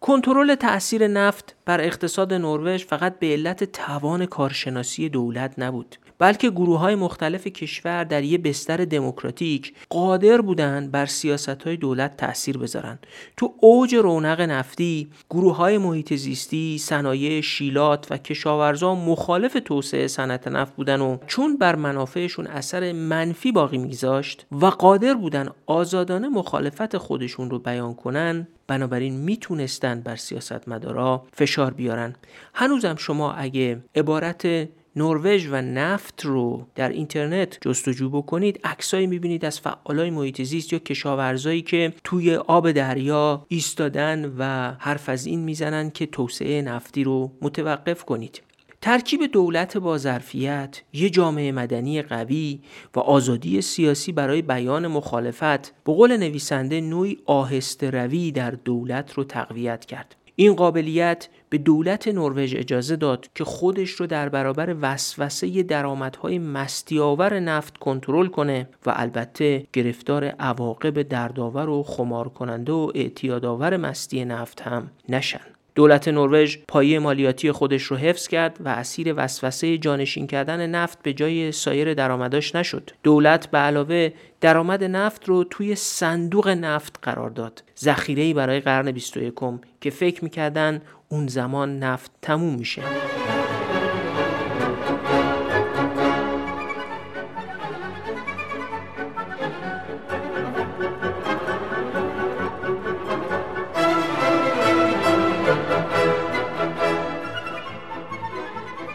کنترل 0.00 0.54
تأثیر 0.54 1.06
نفت 1.06 1.56
بر 1.64 1.80
اقتصاد 1.80 2.32
نروژ 2.32 2.84
فقط 2.84 3.18
به 3.18 3.26
علت 3.26 3.64
توان 3.64 4.26
کارشناسی 4.26 5.08
دولت 5.08 5.54
نبود 5.58 5.96
بلکه 6.18 6.50
گروه 6.50 6.78
های 6.78 6.94
مختلف 6.94 7.46
کشور 7.46 8.04
در 8.04 8.22
یه 8.22 8.38
بستر 8.38 8.84
دموکراتیک 8.84 9.74
قادر 9.88 10.40
بودند 10.40 10.90
بر 10.90 11.06
سیاست 11.06 11.48
های 11.48 11.76
دولت 11.76 12.16
تأثیر 12.16 12.58
بذارن. 12.58 12.98
تو 13.36 13.54
اوج 13.60 13.94
رونق 13.94 14.40
نفتی 14.40 15.08
گروه 15.30 15.56
های 15.56 15.78
محیط 15.78 16.14
زیستی 16.14 16.78
صنایع 16.78 17.40
شیلات 17.40 18.06
و 18.10 18.16
کشاورزان 18.16 18.98
مخالف 18.98 19.56
توسعه 19.64 20.06
صنعت 20.06 20.48
نفت 20.48 20.76
بودن 20.76 21.00
و 21.00 21.16
چون 21.26 21.56
بر 21.56 21.76
منافعشون 21.76 22.46
اثر 22.46 22.92
منفی 22.92 23.52
باقی 23.52 23.78
میگذاشت 23.78 24.46
و 24.52 24.66
قادر 24.66 25.14
بودن 25.14 25.48
آزادانه 25.66 26.28
مخالفت 26.28 26.96
خودشون 26.96 27.50
رو 27.50 27.58
بیان 27.58 27.94
کنن 27.94 28.48
بنابراین 28.66 29.16
می‌تونستن 29.16 30.00
بر 30.00 30.16
سیاستمدارا 30.16 31.24
فشار 31.32 31.72
بیارن. 31.72 32.14
هنوزم 32.54 32.96
شما 32.96 33.32
اگه 33.32 33.84
عبارت 33.94 34.68
نروژ 34.96 35.48
و 35.50 35.62
نفت 35.62 36.24
رو 36.24 36.66
در 36.74 36.88
اینترنت 36.88 37.58
جستجو 37.60 38.10
بکنید 38.10 38.60
عکسایی 38.64 39.06
می‌بینید 39.06 39.44
از 39.44 39.60
فعالای 39.60 40.10
محیط 40.10 40.42
زیست 40.42 40.72
یا 40.72 40.78
کشاورزایی 40.78 41.62
که 41.62 41.92
توی 42.04 42.34
آب 42.34 42.72
دریا 42.72 43.46
ایستادن 43.48 44.34
و 44.38 44.72
حرف 44.78 45.08
از 45.08 45.26
این 45.26 45.40
می‌زنن 45.40 45.90
که 45.90 46.06
توسعه 46.06 46.62
نفتی 46.62 47.04
رو 47.04 47.32
متوقف 47.42 48.04
کنید 48.04 48.42
ترکیب 48.80 49.26
دولت 49.32 49.76
با 49.76 49.98
ظرفیت، 49.98 50.82
یه 50.92 51.10
جامعه 51.10 51.52
مدنی 51.52 52.02
قوی 52.02 52.60
و 52.94 53.00
آزادی 53.00 53.60
سیاسی 53.60 54.12
برای 54.12 54.42
بیان 54.42 54.86
مخالفت 54.86 55.84
به 55.84 55.92
قول 55.92 56.16
نویسنده 56.16 56.80
نوعی 56.80 57.18
آهسته 57.26 57.90
روی 57.90 58.32
در 58.32 58.50
دولت 58.50 59.12
رو 59.12 59.24
تقویت 59.24 59.84
کرد. 59.84 60.16
این 60.36 60.54
قابلیت 60.54 61.28
به 61.50 61.58
دولت 61.58 62.08
نروژ 62.08 62.54
اجازه 62.54 62.96
داد 62.96 63.28
که 63.34 63.44
خودش 63.44 63.90
رو 63.90 64.06
در 64.06 64.28
برابر 64.28 64.76
وسوسه 64.80 65.62
درآمدهای 65.62 66.38
مستیاور 66.38 67.40
نفت 67.40 67.78
کنترل 67.78 68.26
کنه 68.26 68.68
و 68.86 68.92
البته 68.96 69.66
گرفتار 69.72 70.24
عواقب 70.24 71.02
دردآور 71.02 71.68
و 71.68 71.82
خمار 71.82 72.28
کننده 72.28 72.72
و 72.72 72.92
اعتیادآور 72.94 73.76
مستی 73.76 74.24
نفت 74.24 74.60
هم 74.60 74.90
نشن. 75.08 75.53
دولت 75.74 76.08
نروژ 76.08 76.56
پایه 76.68 76.98
مالیاتی 76.98 77.52
خودش 77.52 77.82
رو 77.82 77.96
حفظ 77.96 78.28
کرد 78.28 78.56
و 78.64 78.68
اسیر 78.68 79.14
وسوسه 79.16 79.78
جانشین 79.78 80.26
کردن 80.26 80.66
نفت 80.66 81.02
به 81.02 81.12
جای 81.12 81.52
سایر 81.52 81.94
درآمداش 81.94 82.54
نشد. 82.54 82.90
دولت 83.02 83.50
به 83.50 83.58
علاوه 83.58 84.10
درآمد 84.40 84.84
نفت 84.84 85.28
رو 85.28 85.44
توی 85.44 85.74
صندوق 85.74 86.48
نفت 86.48 86.98
قرار 87.02 87.30
داد. 87.30 87.62
ذخیره‌ای 87.78 88.34
برای 88.34 88.60
قرن 88.60 88.92
21 88.92 89.34
که 89.80 89.90
فکر 89.90 90.24
می‌کردن 90.24 90.82
اون 91.08 91.26
زمان 91.26 91.78
نفت 91.78 92.10
تموم 92.22 92.54
میشه. 92.54 92.82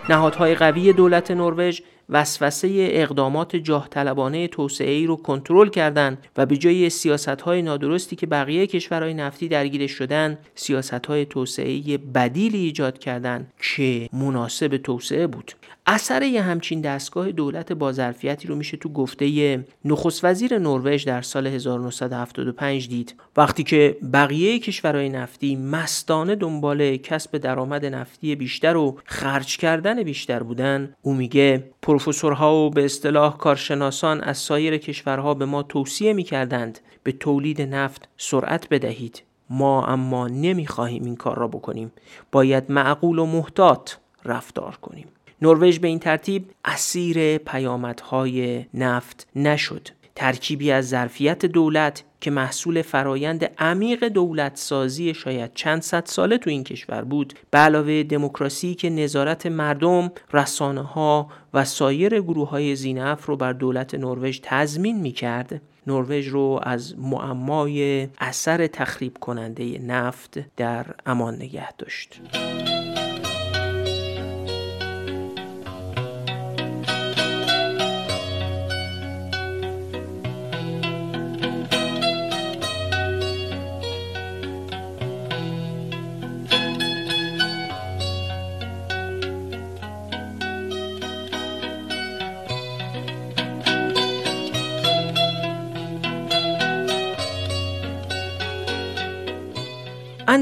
نهادهای 0.10 0.56
قوی 0.56 0.94
دولت 0.94 1.32
نروژ 1.32 1.82
وسوسه 2.10 2.88
اقدامات 2.92 3.56
جاه 3.56 3.88
طلبانه 3.89 4.48
توسعه 4.48 4.92
ای 4.92 5.06
رو 5.06 5.16
کنترل 5.16 5.70
کردند 5.70 6.28
و 6.38 6.46
به 6.46 6.58
جای 6.58 6.89
سیاست 6.89 7.42
های 7.42 7.62
نادرستی 7.62 8.16
که 8.16 8.28
بقیه 8.28 8.68
کشورهای 8.68 9.13
نفتی 9.13 9.48
درگیرش 9.48 9.92
شدن 9.92 10.38
سیاست 10.56 11.06
های 11.06 11.25
توسعه 11.25 11.98
بدیلی 11.98 12.58
ایجاد 12.58 13.00
کردند 13.00 13.54
که 13.75 14.10
مناسب 14.13 14.78
توسعه 14.78 15.28
بود. 15.28 15.51
اثر 15.91 16.24
یه 16.24 16.41
همچین 16.41 16.81
دستگاه 16.81 17.31
دولت 17.31 17.72
با 17.72 17.91
ظرفیتی 17.91 18.48
رو 18.48 18.55
میشه 18.55 18.77
تو 18.77 18.89
گفته 18.89 19.65
نخست 19.86 20.25
وزیر 20.25 20.58
نروژ 20.58 21.05
در 21.05 21.22
سال 21.22 21.48
1975 21.48 22.89
دید. 22.89 23.15
وقتی 23.38 23.63
که 23.63 23.98
بقیه 24.13 24.60
کشورهای 24.60 25.10
نفتی 25.10 25.55
مستانه 25.55 26.36
دنبال 26.36 26.98
کسب 26.98 27.38
درآمد 27.38 27.86
نفتی 27.86 28.36
بیشتر 28.36 28.77
و 28.77 29.00
خرج 29.05 29.58
کردن 29.58 30.03
بیشتر 30.03 30.43
بودن 30.43 30.93
او 31.01 31.13
میگه 31.13 31.63
پروفسورها 31.81 32.55
و 32.55 32.69
به 32.69 32.86
اصطلاح 32.86 33.38
کارشناسان 33.38 34.22
از 34.22 34.38
سایر 34.38 34.77
کشورها 34.77 35.34
به 35.34 35.46
ما 35.46 35.63
توصیه 35.63 36.13
می‌کردند 36.13 36.79
به 37.03 37.12
تولید 37.12 37.62
نفت 37.62 38.10
سرعت 38.17 38.69
بدهید. 38.69 39.24
ما 39.50 39.86
اما 39.86 40.27
نمی‌خواهیم 40.27 41.05
این 41.05 41.15
کار 41.15 41.38
را 41.38 41.48
بکنیم. 41.48 41.91
باید 42.31 42.72
معقول 42.72 43.19
و 43.19 43.25
محتاط 43.25 43.91
رفتار 44.25 44.75
کنیم. 44.75 45.08
نروژ 45.41 45.79
به 45.79 45.88
این 45.88 46.00
ترتیب 46.00 46.51
اسیر 46.65 47.38
پیامدهای 47.38 48.65
نفت 48.74 49.27
نشد 49.36 49.88
ترکیبی 50.15 50.72
از 50.72 50.89
ظرفیت 50.89 51.46
دولت 51.46 52.03
که 52.22 52.31
محصول 52.31 52.81
فرایند 52.81 53.43
عمیق 53.58 54.08
دولت 54.08 54.58
سازی 54.58 55.13
شاید 55.13 55.51
چند 55.53 55.81
صد 55.81 56.05
ساله 56.05 56.38
تو 56.38 56.50
این 56.50 56.63
کشور 56.63 57.03
بود 57.03 57.34
به 57.51 57.58
علاوه 57.58 58.03
دموکراسی 58.03 58.75
که 58.75 58.89
نظارت 58.89 59.46
مردم، 59.46 60.12
رسانه 60.34 60.81
ها 60.81 61.29
و 61.53 61.65
سایر 61.65 62.22
گروه 62.22 62.50
های 62.50 62.75
زینف 62.75 63.25
رو 63.25 63.38
بر 63.38 63.53
دولت 63.53 63.96
نروژ 63.96 64.39
تضمین 64.43 65.00
می 65.00 65.12
کرد 65.12 65.62
نروژ 65.88 66.27
رو 66.27 66.60
از 66.63 67.00
معمای 67.00 68.08
اثر 68.17 68.67
تخریب 68.67 69.17
کننده 69.17 69.79
نفت 69.79 70.55
در 70.55 70.86
امان 71.05 71.36
نگه 71.36 71.72
داشت. 71.72 72.22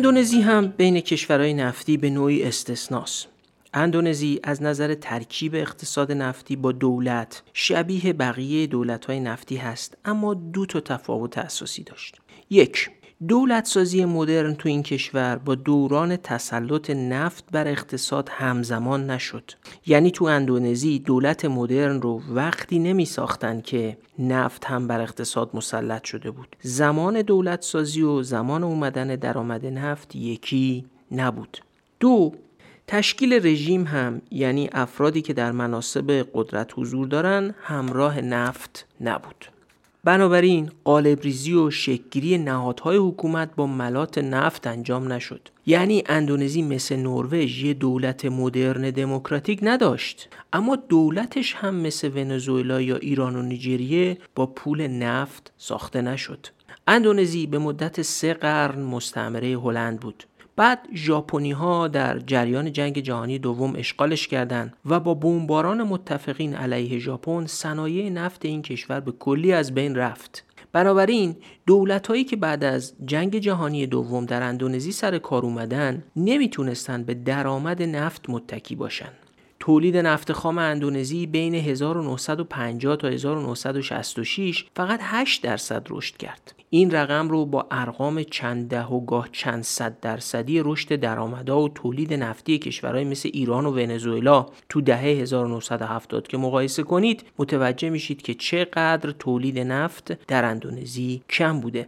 اندونزی 0.08 0.42
هم 0.42 0.68
بین 0.68 1.00
کشورهای 1.00 1.54
نفتی 1.54 1.98
به 1.98 2.10
نوعی 2.10 2.44
استثناست. 2.44 3.28
اندونزی 3.74 4.40
از 4.44 4.64
نظر 4.64 4.94
ترکیب 4.94 5.56
اقتصاد 5.56 6.12
نفتی 6.12 6.56
با 6.56 6.72
دولت 6.72 7.44
شبیه 7.54 8.14
بقیه 8.14 8.68
دولت‌های 8.68 9.20
نفتی 9.20 9.58
هست 9.58 9.98
اما 10.06 10.34
دو 10.34 10.66
تا 10.66 10.80
تفاوت 10.80 11.38
اساسی 11.38 11.84
داشت. 11.84 12.16
یک 12.50 12.90
دولت 13.28 13.66
سازی 13.66 14.06
مدرن 14.06 14.56
تو 14.56 14.70
این 14.70 14.84
کشور 14.84 15.36
با 15.36 15.56
دوران 15.56 16.16
تسلط 16.16 16.90
نفت 16.90 17.44
بر 17.52 17.68
اقتصاد 17.68 18.30
همزمان 18.30 19.10
نشد. 19.10 19.52
یعنی 19.86 20.12
تو 20.12 20.26
اندونزی 20.26 21.00
دولت 21.00 21.46
مدرن 21.46 22.02
رو 22.02 22.22
وقتی 22.30 22.80
نمی 22.80 23.06
ساختن 23.06 23.62
که 23.62 23.98
نفت 24.20 24.66
هم 24.66 24.88
بر 24.88 25.02
اقتصاد 25.02 25.50
مسلط 25.54 26.04
شده 26.04 26.32
بود. 26.32 26.56
زمان 26.62 27.22
دولت 27.22 27.62
سازی 27.62 28.02
و 28.02 28.24
زمان 28.24 28.64
اومدن 28.64 29.16
درآمد 29.16 29.66
نفت 29.66 30.16
یکی 30.16 30.86
نبود. 31.12 31.58
دو 32.00 32.34
تشکیل 32.88 33.34
رژیم 33.34 33.84
هم 33.84 34.22
یعنی 34.32 34.70
افرادی 34.72 35.22
که 35.22 35.34
در 35.34 35.52
مناسب 35.52 36.28
قدرت 36.34 36.72
حضور 36.76 37.08
دارن 37.08 37.56
همراه 37.62 38.22
نفت 38.22 38.86
نبود. 39.02 39.57
بنابراین 40.08 40.72
قالبریزی 40.84 41.54
و 41.54 41.70
شکگیری 41.70 42.38
نهادهای 42.38 42.98
حکومت 42.98 43.56
با 43.56 43.68
ملات 43.68 44.18
نفت 44.18 44.68
انجام 44.68 45.14
نشد. 45.14 45.50
یعنی 45.66 46.04
اندونزی 46.06 46.62
مثل 46.62 46.96
نروژ 46.96 47.64
یه 47.64 47.74
دولت 47.74 48.26
مدرن 48.26 48.90
دموکراتیک 48.90 49.60
نداشت. 49.62 50.30
اما 50.54 50.76
دولتش 50.76 51.54
هم 51.54 51.76
مثل 51.76 52.12
ونزوئلا 52.16 52.82
یا 52.82 52.96
ایران 52.96 53.36
و 53.36 53.42
نیجریه 53.42 54.18
با 54.36 54.46
پول 54.46 54.88
نفت 54.88 55.54
ساخته 55.58 56.02
نشد. 56.02 56.48
اندونزی 56.88 57.48
به 57.48 57.58
مدت 57.58 58.02
سه 58.02 58.34
قرن 58.34 58.82
مستعمره 58.82 59.60
هلند 59.60 60.00
بود. 60.00 60.24
بعد 60.58 60.88
ژاپنی 60.96 61.52
ها 61.52 61.88
در 61.88 62.20
جریان 62.20 62.72
جنگ 62.72 63.00
جهانی 63.00 63.40
دوم 63.40 63.74
اشغالش 63.76 64.28
کردند 64.28 64.74
و 64.86 65.00
با 65.00 65.14
بمباران 65.14 65.84
متفقین 65.84 66.56
علیه 66.56 67.00
ژاپن 67.00 67.46
صنایع 67.46 68.10
نفت 68.10 68.46
این 68.46 68.62
کشور 68.62 69.00
به 69.00 69.12
کلی 69.12 69.54
از 69.54 69.74
بین 69.74 69.96
رفت 69.96 70.44
بنابراین 70.72 71.36
دولت 71.66 72.08
هایی 72.08 72.24
که 72.24 72.36
بعد 72.36 72.64
از 72.64 72.94
جنگ 73.06 73.38
جهانی 73.38 73.88
دوم 73.88 74.26
در 74.26 74.44
اندونزی 74.44 74.92
سر 74.92 75.18
کار 75.18 75.46
اومدن 75.46 76.04
نمی‌تونستند 76.16 77.06
به 77.06 77.14
درآمد 77.14 77.84
نفت 77.84 78.30
متکی 78.30 78.76
باشند. 78.76 79.27
تولید 79.68 79.98
نفت 79.98 80.32
خام 80.32 80.58
اندونزی 80.58 81.26
بین 81.26 81.56
1950 81.56 82.96
تا 82.96 83.08
1966 83.08 84.66
فقط 84.76 85.00
8 85.04 85.44
درصد 85.44 85.88
رشد 85.90 86.18
کرد. 86.18 86.56
این 86.70 86.92
رقم 86.92 87.30
رو 87.30 87.46
با 87.46 87.68
ارقام 87.72 88.24
چند 88.24 88.68
ده 88.68 88.86
و 88.86 89.06
گاه 89.06 89.30
چند 89.32 89.64
صد 89.64 90.00
درصدی 90.00 90.62
رشد 90.64 90.96
درآمدها 90.96 91.62
و 91.62 91.70
تولید 91.70 92.14
نفتی 92.14 92.58
کشورهای 92.58 93.04
مثل 93.04 93.30
ایران 93.34 93.66
و 93.66 93.72
ونزوئلا 93.72 94.46
تو 94.70 94.82
دهه 94.82 95.02
1970 95.02 96.28
که 96.28 96.38
مقایسه 96.38 96.84
کنید 96.84 97.24
متوجه 97.38 97.90
میشید 97.90 98.22
که 98.22 98.34
چقدر 98.34 99.12
تولید 99.12 99.60
نفت 99.60 100.26
در 100.28 100.46
اندونزی 100.46 101.22
کم 101.30 101.60
بوده 101.60 101.88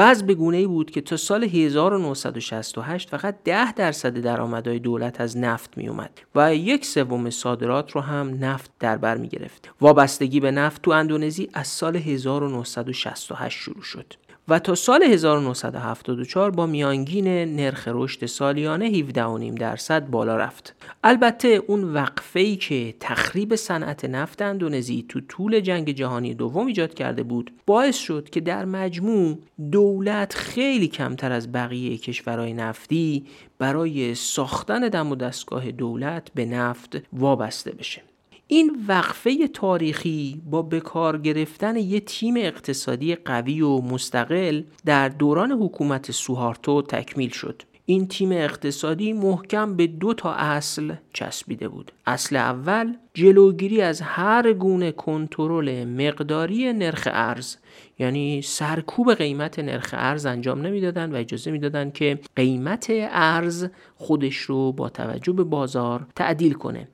وضع 0.00 0.26
به 0.26 0.34
گونه 0.34 0.56
ای 0.56 0.66
بود 0.66 0.90
که 0.90 1.00
تا 1.00 1.16
سال 1.16 1.44
1968 1.44 3.10
فقط 3.10 3.36
10 3.44 3.72
درصد 3.72 4.18
درآمدهای 4.18 4.78
دولت 4.78 5.20
از 5.20 5.36
نفت 5.36 5.78
می 5.78 5.88
اومد 5.88 6.20
و 6.34 6.54
یک 6.54 6.86
سوم 6.86 7.30
صادرات 7.30 7.90
رو 7.90 8.00
هم 8.00 8.44
نفت 8.44 8.70
در 8.80 8.96
بر 8.96 9.16
می 9.16 9.28
گرفت. 9.28 9.70
وابستگی 9.80 10.40
به 10.40 10.50
نفت 10.50 10.82
تو 10.82 10.90
اندونزی 10.90 11.48
از 11.54 11.66
سال 11.66 11.96
1968 11.96 13.58
شروع 13.58 13.82
شد. 13.82 14.14
و 14.50 14.58
تا 14.58 14.74
سال 14.74 15.02
1974 15.02 16.50
با 16.50 16.66
میانگین 16.66 17.26
نرخ 17.56 17.88
رشد 17.92 18.26
سالیانه 18.26 19.02
17.5 19.02 19.14
درصد 19.58 20.10
بالا 20.10 20.36
رفت. 20.36 20.74
البته 21.04 21.62
اون 21.66 21.84
وقفه 21.84 22.40
ای 22.40 22.56
که 22.56 22.94
تخریب 23.00 23.54
صنعت 23.54 24.04
نفت 24.04 24.42
اندونزی 24.42 25.04
تو 25.08 25.20
طول 25.20 25.60
جنگ 25.60 25.90
جهانی 25.90 26.34
دوم 26.34 26.66
ایجاد 26.66 26.94
کرده 26.94 27.22
بود 27.22 27.50
باعث 27.66 27.96
شد 27.96 28.30
که 28.30 28.40
در 28.40 28.64
مجموع 28.64 29.38
دولت 29.72 30.34
خیلی 30.34 30.88
کمتر 30.88 31.32
از 31.32 31.52
بقیه 31.52 31.98
کشورهای 31.98 32.52
نفتی 32.52 33.26
برای 33.58 34.14
ساختن 34.14 34.88
دم 34.88 35.10
و 35.10 35.14
دستگاه 35.14 35.70
دولت 35.70 36.28
به 36.34 36.44
نفت 36.44 36.98
وابسته 37.12 37.70
بشه. 37.70 38.02
این 38.50 38.84
وقفه 38.88 39.48
تاریخی 39.48 40.42
با 40.50 40.62
بکار 40.62 41.18
گرفتن 41.18 41.76
یه 41.76 42.00
تیم 42.00 42.34
اقتصادی 42.36 43.14
قوی 43.14 43.60
و 43.60 43.80
مستقل 43.80 44.62
در 44.84 45.08
دوران 45.08 45.52
حکومت 45.52 46.10
سوهارتو 46.10 46.82
تکمیل 46.82 47.30
شد. 47.30 47.62
این 47.86 48.08
تیم 48.08 48.32
اقتصادی 48.32 49.12
محکم 49.12 49.76
به 49.76 49.86
دو 49.86 50.14
تا 50.14 50.32
اصل 50.32 50.94
چسبیده 51.12 51.68
بود. 51.68 51.92
اصل 52.06 52.36
اول 52.36 52.94
جلوگیری 53.14 53.82
از 53.82 54.00
هر 54.00 54.52
گونه 54.52 54.92
کنترل 54.92 55.84
مقداری 55.84 56.72
نرخ 56.72 57.08
ارز 57.12 57.56
یعنی 57.98 58.42
سرکوب 58.42 59.14
قیمت 59.14 59.58
نرخ 59.58 59.94
ارز 59.98 60.26
انجام 60.26 60.60
نمی‌دادند 60.60 61.14
و 61.14 61.16
اجازه 61.16 61.50
می‌دادند 61.50 61.92
که 61.92 62.18
قیمت 62.36 62.86
ارز 63.10 63.66
خودش 63.96 64.36
رو 64.36 64.72
با 64.72 64.88
توجه 64.88 65.32
به 65.32 65.44
بازار 65.44 66.06
تعدیل 66.16 66.52
کنه. 66.52 66.88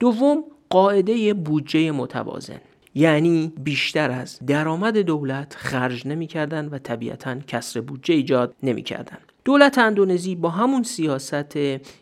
دوم 0.00 0.44
قاعده 0.70 1.34
بودجه 1.34 1.90
متوازن. 1.90 2.60
یعنی 2.94 3.52
بیشتر 3.64 4.10
از 4.10 4.38
درآمد 4.46 4.98
دولت 4.98 5.54
خرج 5.58 6.06
نمی‌کردند 6.06 6.72
و 6.72 6.78
طبیعتا 6.78 7.40
کسر 7.40 7.80
بودجه 7.80 8.14
ایجاد 8.14 8.54
نمی‌کردند 8.62 9.32
دولت 9.46 9.78
اندونزی 9.78 10.34
با 10.34 10.50
همون 10.50 10.82
سیاست 10.82 11.58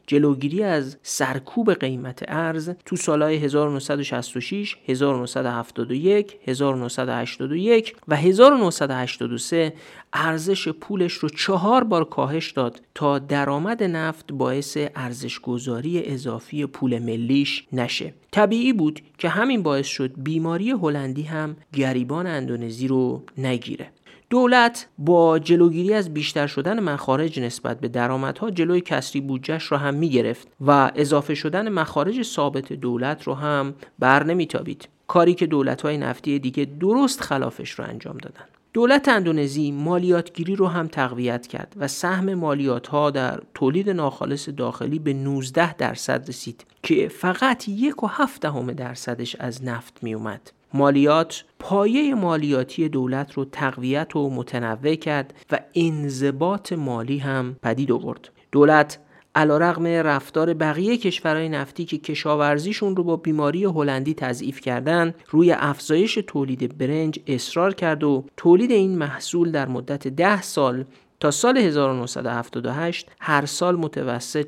جلوگیری 0.06 0.62
از 0.62 0.96
سرکوب 1.02 1.74
قیمت 1.74 2.24
ارز 2.28 2.70
تو 2.86 2.96
سالهای 2.96 3.36
1966, 3.36 4.76
1971, 4.86 6.36
1981 6.46 7.96
و 8.08 8.16
1983 8.16 9.72
ارزش 10.12 10.68
پولش 10.68 11.12
رو 11.12 11.28
چهار 11.28 11.84
بار 11.84 12.04
کاهش 12.04 12.50
داد 12.50 12.80
تا 12.94 13.18
درآمد 13.18 13.82
نفت 13.82 14.32
باعث 14.32 14.78
ارزش 14.96 15.40
گذاری 15.40 16.02
اضافی 16.04 16.66
پول 16.66 16.98
ملیش 16.98 17.66
نشه. 17.72 18.14
طبیعی 18.30 18.72
بود 18.72 19.00
که 19.18 19.28
همین 19.28 19.62
باعث 19.62 19.86
شد 19.86 20.12
بیماری 20.16 20.70
هلندی 20.70 21.22
هم 21.22 21.56
گریبان 21.72 22.26
اندونزی 22.26 22.88
رو 22.88 23.22
نگیره. 23.38 23.90
دولت 24.34 24.86
با 24.98 25.38
جلوگیری 25.38 25.94
از 25.94 26.14
بیشتر 26.14 26.46
شدن 26.46 26.80
مخارج 26.80 27.40
نسبت 27.40 27.80
به 27.80 27.88
درآمدها 27.88 28.50
جلوی 28.50 28.80
کسری 28.80 29.20
بودجهش 29.20 29.72
را 29.72 29.78
هم 29.78 29.94
می 29.94 30.08
گرفت 30.08 30.48
و 30.66 30.90
اضافه 30.94 31.34
شدن 31.34 31.68
مخارج 31.68 32.22
ثابت 32.22 32.72
دولت 32.72 33.22
رو 33.22 33.34
هم 33.34 33.74
بر 33.98 34.24
نمیتابید 34.24 34.88
کاری 35.06 35.34
که 35.34 35.46
دولت 35.46 35.82
های 35.82 35.98
نفتی 35.98 36.38
دیگه 36.38 36.64
درست 36.64 37.20
خلافش 37.20 37.70
رو 37.70 37.84
انجام 37.84 38.18
دادن 38.18 38.44
دولت 38.72 39.08
اندونزی 39.08 39.72
مالیاتگیری 39.72 40.56
رو 40.56 40.66
هم 40.66 40.88
تقویت 40.88 41.46
کرد 41.46 41.74
و 41.76 41.88
سهم 41.88 42.34
مالیات 42.34 42.86
ها 42.86 43.10
در 43.10 43.40
تولید 43.54 43.90
ناخالص 43.90 44.48
داخلی 44.48 44.98
به 44.98 45.12
19 45.12 45.74
درصد 45.74 46.28
رسید 46.28 46.64
که 46.82 47.08
فقط 47.08 47.68
یک 47.68 48.02
و 48.02 48.06
هفت 48.06 48.40
دهم 48.40 48.72
درصدش 48.72 49.36
از 49.36 49.64
نفت 49.64 49.98
می 50.02 50.14
اومد. 50.14 50.50
مالیات 50.74 51.44
پایه 51.58 52.14
مالیاتی 52.14 52.88
دولت 52.88 53.32
رو 53.32 53.44
تقویت 53.44 54.16
و 54.16 54.30
متنوع 54.30 54.94
کرد 54.94 55.34
و 55.52 55.60
انضباط 55.74 56.72
مالی 56.72 57.18
هم 57.18 57.56
پدید 57.62 57.92
آورد 57.92 58.28
دولت 58.52 58.98
رقم 59.36 59.86
رفتار 59.86 60.54
بقیه 60.54 60.96
کشورهای 60.96 61.48
نفتی 61.48 61.84
که 61.84 61.98
کشاورزیشون 61.98 62.96
رو 62.96 63.04
با 63.04 63.16
بیماری 63.16 63.64
هلندی 63.64 64.14
تضعیف 64.14 64.60
کردن 64.60 65.14
روی 65.30 65.52
افزایش 65.52 66.18
تولید 66.26 66.78
برنج 66.78 67.20
اصرار 67.26 67.74
کرد 67.74 68.04
و 68.04 68.24
تولید 68.36 68.70
این 68.70 68.98
محصول 68.98 69.50
در 69.50 69.68
مدت 69.68 70.08
ده 70.08 70.42
سال 70.42 70.84
تا 71.20 71.30
سال 71.30 71.58
1978 71.58 73.10
هر 73.20 73.46
سال 73.46 73.76
متوسط 73.76 74.46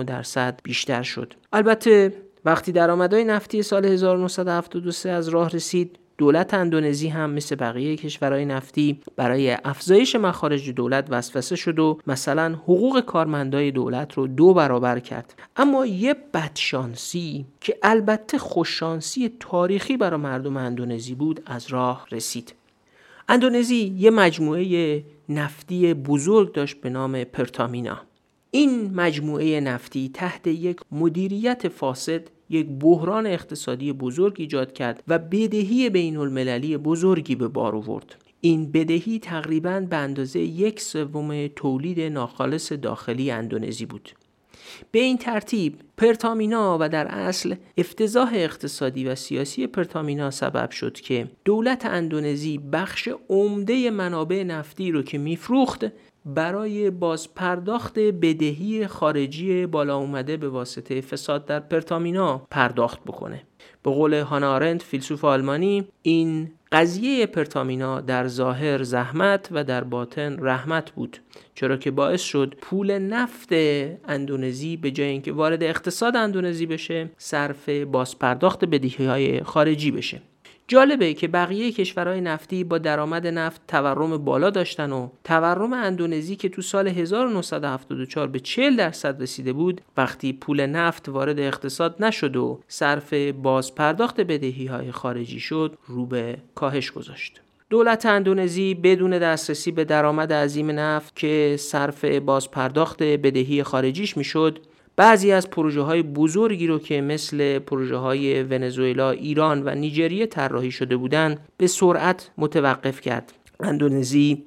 4.2 0.00 0.04
درصد 0.04 0.60
بیشتر 0.64 1.02
شد. 1.02 1.34
البته 1.52 2.12
وقتی 2.44 2.72
درآمدهای 2.72 3.24
نفتی 3.24 3.62
سال 3.62 3.84
1973 3.84 5.10
از 5.10 5.28
راه 5.28 5.48
رسید 5.48 5.98
دولت 6.18 6.54
اندونزی 6.54 7.08
هم 7.08 7.30
مثل 7.30 7.56
بقیه 7.56 7.96
کشورهای 7.96 8.44
نفتی 8.44 9.00
برای 9.16 9.56
افزایش 9.64 10.16
مخارج 10.16 10.70
دولت 10.70 11.06
وسوسه 11.10 11.56
شد 11.56 11.78
و 11.78 11.98
مثلا 12.06 12.54
حقوق 12.54 13.00
کارمندای 13.00 13.70
دولت 13.70 14.12
رو 14.14 14.26
دو 14.26 14.54
برابر 14.54 14.98
کرد. 14.98 15.34
اما 15.56 15.86
یه 15.86 16.16
بدشانسی 16.34 17.44
که 17.60 17.78
البته 17.82 18.38
خوششانسی 18.38 19.36
تاریخی 19.40 19.96
برای 19.96 20.20
مردم 20.20 20.56
اندونزی 20.56 21.14
بود 21.14 21.42
از 21.46 21.66
راه 21.66 22.06
رسید. 22.12 22.54
اندونزی 23.28 23.94
یه 23.98 24.10
مجموعه 24.10 25.04
نفتی 25.28 25.94
بزرگ 25.94 26.52
داشت 26.52 26.80
به 26.80 26.90
نام 26.90 27.24
پرتامینا 27.24 27.98
این 28.54 28.94
مجموعه 28.94 29.60
نفتی 29.60 30.10
تحت 30.14 30.46
یک 30.46 30.80
مدیریت 30.90 31.68
فاسد 31.68 32.22
یک 32.50 32.66
بحران 32.66 33.26
اقتصادی 33.26 33.92
بزرگ 33.92 34.34
ایجاد 34.38 34.72
کرد 34.72 35.02
و 35.08 35.18
بدهی 35.18 35.90
بین 35.90 36.16
المللی 36.16 36.76
بزرگی 36.76 37.34
به 37.34 37.48
بار 37.48 37.76
آورد. 37.76 38.14
این 38.40 38.72
بدهی 38.72 39.18
تقریبا 39.18 39.80
به 39.90 39.96
اندازه 39.96 40.40
یک 40.40 40.80
سوم 40.80 41.46
تولید 41.46 42.00
ناخالص 42.00 42.72
داخلی 42.72 43.30
اندونزی 43.30 43.86
بود. 43.86 44.10
به 44.90 44.98
این 44.98 45.18
ترتیب 45.18 45.80
پرتامینا 45.96 46.78
و 46.80 46.88
در 46.88 47.06
اصل 47.06 47.54
افتضاح 47.78 48.30
اقتصادی 48.34 49.04
و 49.04 49.14
سیاسی 49.14 49.66
پرتامینا 49.66 50.30
سبب 50.30 50.70
شد 50.70 50.92
که 50.92 51.28
دولت 51.44 51.86
اندونزی 51.86 52.58
بخش 52.58 53.08
عمده 53.28 53.90
منابع 53.90 54.42
نفتی 54.42 54.90
رو 54.90 55.02
که 55.02 55.18
میفروخت 55.18 55.86
برای 56.26 56.90
بازپرداخت 56.90 57.98
بدهی 57.98 58.86
خارجی 58.86 59.66
بالا 59.66 59.96
اومده 59.96 60.36
به 60.36 60.48
واسطه 60.48 61.00
فساد 61.00 61.46
در 61.46 61.60
پرتامینا 61.60 62.46
پرداخت 62.50 63.00
بکنه. 63.04 63.42
به 63.82 63.90
قول 63.90 64.14
هانا 64.14 64.78
فیلسوف 64.78 65.24
آلمانی 65.24 65.88
این 66.02 66.50
قضیه 66.72 67.26
پرتامینا 67.26 68.00
در 68.00 68.28
ظاهر 68.28 68.82
زحمت 68.82 69.48
و 69.50 69.64
در 69.64 69.84
باطن 69.84 70.36
رحمت 70.40 70.90
بود 70.90 71.18
چرا 71.54 71.76
که 71.76 71.90
باعث 71.90 72.20
شد 72.20 72.54
پول 72.60 72.98
نفت 72.98 73.52
اندونزی 74.08 74.76
به 74.76 74.90
جای 74.90 75.08
اینکه 75.08 75.32
وارد 75.32 75.62
اقتصاد 75.62 76.16
اندونزی 76.16 76.66
بشه 76.66 77.10
صرف 77.18 77.68
بازپرداخت 77.68 78.64
بدهی 78.64 79.06
های 79.06 79.42
خارجی 79.42 79.90
بشه. 79.90 80.22
جالبه 80.68 81.14
که 81.14 81.28
بقیه 81.28 81.72
کشورهای 81.72 82.20
نفتی 82.20 82.64
با 82.64 82.78
درآمد 82.78 83.26
نفت 83.26 83.60
تورم 83.68 84.16
بالا 84.16 84.50
داشتن 84.50 84.92
و 84.92 85.08
تورم 85.24 85.72
اندونزی 85.72 86.36
که 86.36 86.48
تو 86.48 86.62
سال 86.62 86.88
1974 86.88 88.28
به 88.28 88.40
40 88.40 88.76
درصد 88.76 89.22
رسیده 89.22 89.52
بود 89.52 89.80
وقتی 89.96 90.32
پول 90.32 90.66
نفت 90.66 91.08
وارد 91.08 91.40
اقتصاد 91.40 92.04
نشد 92.04 92.36
و 92.36 92.60
صرف 92.68 93.14
باز 93.14 93.74
پرداخت 93.74 94.20
بدهی 94.20 94.66
های 94.66 94.92
خارجی 94.92 95.40
شد 95.40 95.76
رو 95.86 96.06
به 96.06 96.38
کاهش 96.54 96.90
گذاشت. 96.90 97.40
دولت 97.70 98.06
اندونزی 98.06 98.74
بدون 98.74 99.18
دسترسی 99.18 99.70
به 99.70 99.84
درآمد 99.84 100.32
عظیم 100.32 100.70
نفت 100.70 101.16
که 101.16 101.56
صرف 101.58 102.04
بازپرداخت 102.04 103.02
بدهی 103.02 103.62
خارجیش 103.62 104.16
می‌شد 104.16 104.58
بعضی 104.96 105.32
از 105.32 105.50
پروژه 105.50 105.80
های 105.80 106.02
بزرگی 106.02 106.66
رو 106.66 106.78
که 106.78 107.00
مثل 107.00 107.58
پروژه 107.58 107.96
های 107.96 108.42
ونزوئلا، 108.42 109.10
ایران 109.10 109.62
و 109.62 109.74
نیجریه 109.74 110.26
طراحی 110.26 110.70
شده 110.70 110.96
بودند 110.96 111.40
به 111.56 111.66
سرعت 111.66 112.30
متوقف 112.38 113.00
کرد. 113.00 113.32
اندونزی 113.60 114.44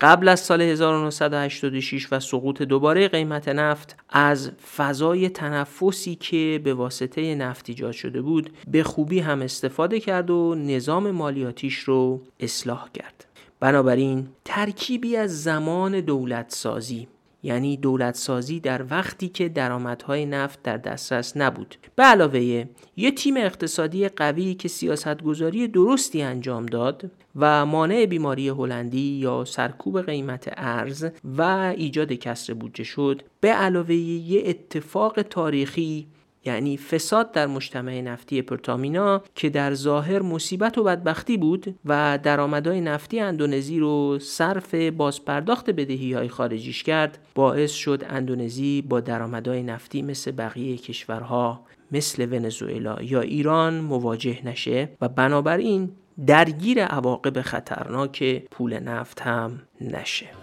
قبل 0.00 0.28
از 0.28 0.40
سال 0.40 0.62
1986 0.62 2.12
و 2.12 2.20
سقوط 2.20 2.62
دوباره 2.62 3.08
قیمت 3.08 3.48
نفت 3.48 3.96
از 4.10 4.50
فضای 4.76 5.28
تنفسی 5.28 6.14
که 6.14 6.60
به 6.64 6.74
واسطه 6.74 7.34
نفت 7.34 7.68
ایجاد 7.68 7.92
شده 7.92 8.22
بود 8.22 8.50
به 8.68 8.82
خوبی 8.82 9.20
هم 9.20 9.42
استفاده 9.42 10.00
کرد 10.00 10.30
و 10.30 10.54
نظام 10.54 11.10
مالیاتیش 11.10 11.78
رو 11.78 12.22
اصلاح 12.40 12.88
کرد. 12.94 13.24
بنابراین 13.60 14.28
ترکیبی 14.44 15.16
از 15.16 15.42
زمان 15.42 16.00
دولت 16.00 16.50
سازی 16.50 17.08
یعنی 17.42 17.76
دولت 17.76 18.14
سازی 18.14 18.60
در 18.60 18.84
وقتی 18.90 19.28
که 19.28 19.48
درآمدهای 19.48 20.26
نفت 20.26 20.62
در 20.62 20.76
دسترس 20.76 21.36
نبود. 21.36 21.76
به 21.96 22.02
علاوه 22.02 22.64
یه 22.96 23.10
تیم 23.10 23.36
اقتصادی 23.36 24.08
قوی 24.08 24.54
که 24.54 24.68
سیاستگذاری 24.68 25.68
درستی 25.68 26.22
انجام 26.22 26.66
داد 26.66 27.10
و 27.36 27.66
مانع 27.66 28.06
بیماری 28.06 28.48
هلندی 28.48 29.18
یا 29.18 29.44
سرکوب 29.44 30.02
قیمت 30.02 30.52
ارز 30.56 31.06
و 31.24 31.42
ایجاد 31.76 32.12
کسر 32.12 32.54
بودجه 32.54 32.84
شد 32.84 33.22
به 33.40 33.48
علاوه 33.48 33.94
یه 33.94 34.42
اتفاق 34.46 35.22
تاریخی 35.22 36.06
یعنی 36.44 36.76
فساد 36.76 37.32
در 37.32 37.46
مجتمع 37.46 38.00
نفتی 38.00 38.42
پرتامینا 38.42 39.22
که 39.34 39.50
در 39.50 39.74
ظاهر 39.74 40.22
مصیبت 40.22 40.78
و 40.78 40.84
بدبختی 40.84 41.36
بود 41.36 41.74
و 41.84 42.18
درآمدهای 42.22 42.80
نفتی 42.80 43.20
اندونزی 43.20 43.78
رو 43.78 44.18
صرف 44.18 44.74
بازپرداخت 44.74 45.70
بدهی 45.70 46.12
های 46.12 46.28
خارجیش 46.28 46.82
کرد 46.82 47.18
باعث 47.34 47.72
شد 47.72 48.04
اندونزی 48.08 48.82
با 48.82 49.00
درآمدهای 49.00 49.62
نفتی 49.62 50.02
مثل 50.02 50.30
بقیه 50.30 50.76
کشورها 50.76 51.60
مثل 51.92 52.32
ونزوئلا 52.32 53.02
یا 53.02 53.20
ایران 53.20 53.80
مواجه 53.80 54.38
نشه 54.44 54.88
و 55.00 55.08
بنابراین 55.08 55.90
درگیر 56.26 56.84
عواقب 56.84 57.40
خطرناک 57.40 58.42
پول 58.50 58.78
نفت 58.78 59.20
هم 59.20 59.62
نشه. 59.80 60.41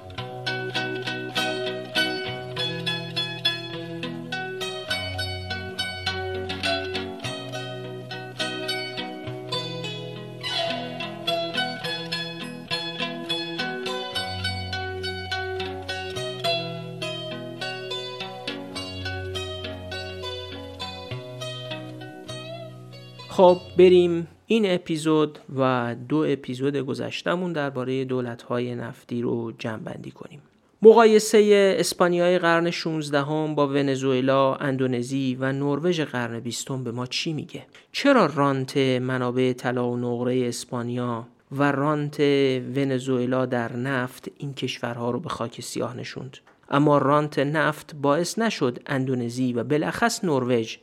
خب 23.39 23.57
بریم 23.77 24.27
این 24.47 24.73
اپیزود 24.73 25.39
و 25.57 25.95
دو 26.09 26.17
اپیزود 26.17 26.77
گذشتمون 26.77 27.53
درباره 27.53 28.05
دولت‌های 28.05 28.75
نفتی 28.75 29.21
رو 29.21 29.51
جمع 29.51 30.09
کنیم. 30.15 30.41
مقایسه 30.81 31.75
اسپانیای 31.79 32.39
قرن 32.39 32.71
16 32.71 33.21
هم 33.21 33.55
با 33.55 33.67
ونزوئلا، 33.67 34.55
اندونزی 34.55 35.37
و 35.39 35.51
نروژ 35.51 36.01
قرن 36.01 36.39
20 36.39 36.71
به 36.71 36.91
ما 36.91 37.05
چی 37.05 37.33
میگه؟ 37.33 37.65
چرا 37.91 38.25
رانت 38.25 38.77
منابع 38.77 39.53
طلا 39.53 39.89
و 39.89 39.97
نقره 39.97 40.47
اسپانیا 40.47 41.27
و 41.51 41.71
رانت 41.71 42.19
ونزوئلا 42.75 43.45
در 43.45 43.75
نفت 43.75 44.31
این 44.37 44.53
کشورها 44.53 45.11
رو 45.11 45.19
به 45.19 45.29
خاک 45.29 45.61
سیاه 45.61 45.97
نشوند؟ 45.97 46.37
اما 46.71 46.97
رانت 46.97 47.39
نفت 47.39 47.95
باعث 47.95 48.39
نشد 48.39 48.79
اندونزی 48.85 49.53
و 49.53 49.63
بالاخص 49.63 50.23
نروژ 50.23 50.77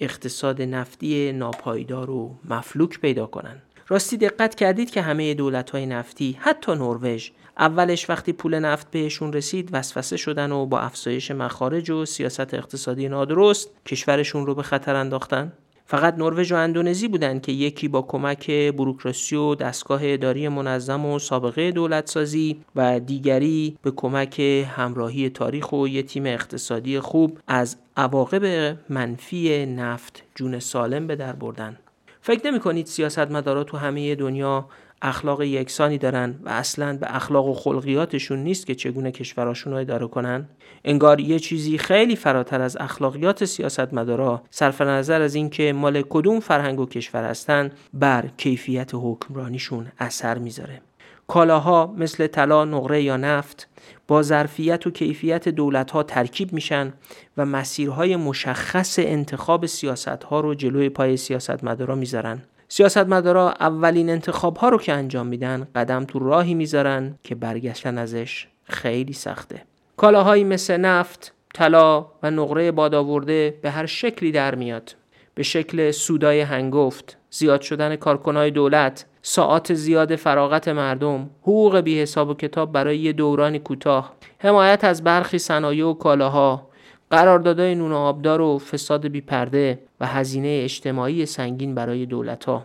اقتصاد 0.00 0.62
نفتی 0.62 1.32
ناپایدار 1.32 2.10
و 2.10 2.38
مفلوک 2.44 3.00
پیدا 3.00 3.26
کنند. 3.26 3.62
راستی 3.88 4.16
دقت 4.16 4.54
کردید 4.54 4.90
که 4.90 5.02
همه 5.02 5.34
دولت 5.34 5.70
های 5.70 5.86
نفتی 5.86 6.38
حتی 6.40 6.72
نروژ 6.72 7.30
اولش 7.58 8.10
وقتی 8.10 8.32
پول 8.32 8.58
نفت 8.58 8.90
بهشون 8.90 9.32
رسید 9.32 9.68
وسوسه 9.72 10.16
شدن 10.16 10.52
و 10.52 10.66
با 10.66 10.80
افزایش 10.80 11.30
مخارج 11.30 11.90
و 11.90 12.04
سیاست 12.04 12.54
اقتصادی 12.54 13.08
نادرست 13.08 13.70
کشورشون 13.86 14.46
رو 14.46 14.54
به 14.54 14.62
خطر 14.62 14.94
انداختن 14.94 15.52
فقط 15.90 16.14
نروژ 16.18 16.52
و 16.52 16.56
اندونزی 16.56 17.08
بودند 17.08 17.42
که 17.42 17.52
یکی 17.52 17.88
با 17.88 18.02
کمک 18.02 18.50
بروکراسی 18.50 19.36
و 19.36 19.54
دستگاه 19.54 20.00
اداری 20.04 20.48
منظم 20.48 21.06
و 21.06 21.18
سابقه 21.18 21.72
دولت 21.72 22.08
سازی 22.08 22.60
و 22.76 23.00
دیگری 23.00 23.78
به 23.82 23.90
کمک 23.90 24.40
همراهی 24.76 25.30
تاریخ 25.30 25.72
و 25.72 25.88
یه 25.88 26.02
تیم 26.02 26.26
اقتصادی 26.26 27.00
خوب 27.00 27.38
از 27.46 27.76
عواقب 27.96 28.76
منفی 28.88 29.66
نفت 29.66 30.22
جون 30.34 30.58
سالم 30.58 31.06
به 31.06 31.16
در 31.16 31.32
بردن. 31.32 31.78
فکر 32.20 32.46
نمی 32.46 32.60
کنید 32.60 32.86
سیاستمدارا 32.86 33.64
تو 33.64 33.76
همه 33.76 34.14
دنیا 34.14 34.68
اخلاق 35.02 35.42
یکسانی 35.42 35.98
دارن 35.98 36.34
و 36.44 36.48
اصلا 36.48 36.96
به 36.96 37.16
اخلاق 37.16 37.46
و 37.46 37.54
خلقیاتشون 37.54 38.38
نیست 38.38 38.66
که 38.66 38.74
چگونه 38.74 39.10
کشوراشون 39.10 39.72
رو 39.72 39.78
اداره 39.78 40.06
کنن. 40.06 40.48
انگار 40.84 41.20
یه 41.20 41.38
چیزی 41.38 41.78
خیلی 41.78 42.16
فراتر 42.16 42.60
از 42.60 42.76
اخلاقیات 42.80 43.44
سیاستمدارا 43.44 44.42
صرف 44.50 44.80
نظر 44.80 45.22
از 45.22 45.34
اینکه 45.34 45.72
مال 45.72 46.02
کدوم 46.08 46.40
فرهنگ 46.40 46.80
و 46.80 46.86
کشور 46.86 47.24
هستن 47.24 47.70
بر 47.94 48.24
کیفیت 48.36 48.90
حکمرانیشون 48.94 49.86
اثر 49.98 50.38
می‌ذاره. 50.38 50.80
کالاها 51.26 51.94
مثل 51.96 52.26
طلا، 52.26 52.64
نقره 52.64 53.02
یا 53.02 53.16
نفت 53.16 53.68
با 54.08 54.22
ظرفیت 54.22 54.86
و 54.86 54.90
کیفیت 54.90 55.48
دولت 55.48 55.90
ها 55.90 56.02
ترکیب 56.02 56.52
میشن 56.52 56.92
و 57.36 57.46
مسیرهای 57.46 58.16
مشخص 58.16 58.98
انتخاب 58.98 59.66
سیاست 59.66 60.08
ها 60.08 60.40
رو 60.40 60.54
جلوی 60.54 60.88
پای 60.88 61.16
سیاستمدارا 61.16 61.94
می‌ذارن. 61.94 62.42
سیاستمدارا 62.68 63.50
اولین 63.50 64.10
انتخاب 64.10 64.56
ها 64.56 64.68
رو 64.68 64.78
که 64.78 64.92
انجام 64.92 65.26
میدن 65.26 65.68
قدم 65.74 66.04
تو 66.04 66.18
راهی 66.18 66.54
می‌ذارن 66.54 67.14
که 67.22 67.34
برگشتن 67.34 67.98
ازش 67.98 68.46
خیلی 68.64 69.12
سخته. 69.12 69.62
کالاهایی 69.96 70.44
مثل 70.44 70.76
نفت، 70.76 71.34
طلا 71.54 72.06
و 72.22 72.30
نقره 72.30 72.72
بادآورده 72.72 73.58
به 73.62 73.70
هر 73.70 73.86
شکلی 73.86 74.32
در 74.32 74.54
میاد. 74.54 74.94
به 75.34 75.42
شکل 75.42 75.90
سودای 75.90 76.40
هنگفت، 76.40 77.18
زیاد 77.30 77.60
شدن 77.60 77.96
کارکنای 77.96 78.50
دولت، 78.50 79.06
ساعات 79.22 79.74
زیاد 79.74 80.16
فراغت 80.16 80.68
مردم، 80.68 81.30
حقوق 81.42 81.76
بی 81.76 82.00
حساب 82.00 82.28
و 82.28 82.34
کتاب 82.34 82.72
برای 82.72 82.98
یه 82.98 83.12
دورانی 83.12 83.58
کوتاه، 83.58 84.12
حمایت 84.38 84.84
از 84.84 85.04
برخی 85.04 85.38
صنایع 85.38 85.86
و 85.86 85.94
کالاها، 85.94 86.67
قراردادهای 87.10 87.74
نون 87.74 87.92
آبدار 87.92 88.40
و 88.40 88.58
فساد 88.58 89.06
بیپرده 89.06 89.78
و 90.00 90.06
هزینه 90.06 90.60
اجتماعی 90.64 91.26
سنگین 91.26 91.74
برای 91.74 92.06
دولت 92.06 92.44
ها. 92.44 92.64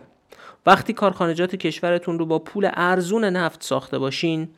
وقتی 0.66 0.92
کارخانجات 0.92 1.56
کشورتون 1.56 2.18
رو 2.18 2.26
با 2.26 2.38
پول 2.38 2.70
ارزون 2.74 3.24
نفت 3.24 3.62
ساخته 3.62 3.98
باشین 3.98 4.48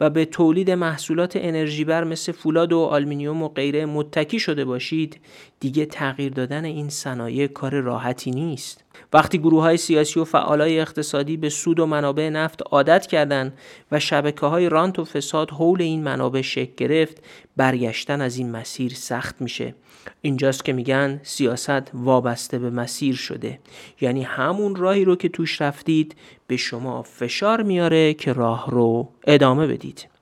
و 0.00 0.10
به 0.10 0.24
تولید 0.24 0.70
محصولات 0.70 1.32
انرژی 1.36 1.84
بر 1.84 2.04
مثل 2.04 2.32
فولاد 2.32 2.72
و 2.72 2.80
آلمینیوم 2.80 3.42
و 3.42 3.48
غیره 3.48 3.86
متکی 3.86 4.38
شده 4.38 4.64
باشید 4.64 5.20
دیگه 5.60 5.86
تغییر 5.86 6.32
دادن 6.32 6.64
این 6.64 6.88
صنایع 6.88 7.46
کار 7.46 7.80
راحتی 7.80 8.30
نیست 8.30 8.83
وقتی 9.12 9.38
گروه 9.38 9.62
های 9.62 9.76
سیاسی 9.76 10.20
و 10.20 10.24
فعالای 10.24 10.80
اقتصادی 10.80 11.36
به 11.36 11.48
سود 11.48 11.80
و 11.80 11.86
منابع 11.86 12.28
نفت 12.28 12.62
عادت 12.62 13.06
کردند 13.06 13.58
و 13.92 14.00
شبکه 14.00 14.46
های 14.46 14.68
رانت 14.68 14.98
و 14.98 15.04
فساد 15.04 15.50
حول 15.50 15.82
این 15.82 16.02
منابع 16.02 16.42
شکل 16.42 16.72
گرفت 16.76 17.22
برگشتن 17.56 18.20
از 18.20 18.36
این 18.36 18.50
مسیر 18.50 18.94
سخت 18.94 19.40
میشه. 19.40 19.74
اینجاست 20.22 20.64
که 20.64 20.72
میگن 20.72 21.20
سیاست 21.22 21.94
وابسته 21.94 22.58
به 22.58 22.70
مسیر 22.70 23.16
شده. 23.16 23.58
یعنی 24.00 24.22
همون 24.22 24.76
راهی 24.76 25.04
رو 25.04 25.16
که 25.16 25.28
توش 25.28 25.62
رفتید 25.62 26.16
به 26.46 26.56
شما 26.56 27.02
فشار 27.02 27.62
میاره 27.62 28.14
که 28.14 28.32
راه 28.32 28.70
رو 28.70 29.08
ادامه 29.26 29.66
بدید. 29.66 30.14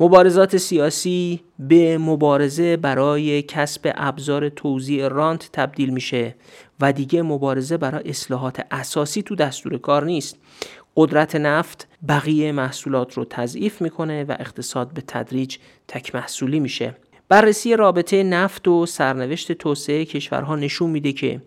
مبارزات 0.00 0.56
سیاسی 0.56 1.40
به 1.58 1.98
مبارزه 1.98 2.76
برای 2.76 3.42
کسب 3.42 3.92
ابزار 3.94 4.48
توزیع 4.48 5.08
رانت 5.08 5.50
تبدیل 5.52 5.90
میشه 5.90 6.34
و 6.80 6.92
دیگه 6.92 7.22
مبارزه 7.22 7.76
برای 7.76 8.10
اصلاحات 8.10 8.66
اساسی 8.70 9.22
تو 9.22 9.34
دستور 9.34 9.78
کار 9.78 10.04
نیست. 10.04 10.36
قدرت 10.96 11.36
نفت 11.36 11.88
بقیه 12.08 12.52
محصولات 12.52 13.14
رو 13.14 13.24
تضعیف 13.24 13.82
می‌کنه 13.82 14.24
و 14.24 14.36
اقتصاد 14.40 14.92
به 14.94 15.00
تدریج 15.06 15.56
تک 15.88 16.14
محصولی 16.14 16.60
میشه. 16.60 16.96
بررسی 17.28 17.76
رابطه 17.76 18.22
نفت 18.22 18.68
و 18.68 18.86
سرنوشت 18.86 19.52
توسعه 19.52 20.04
کشورها 20.04 20.56
نشون 20.56 20.90
میده 20.90 21.12
که 21.12 21.42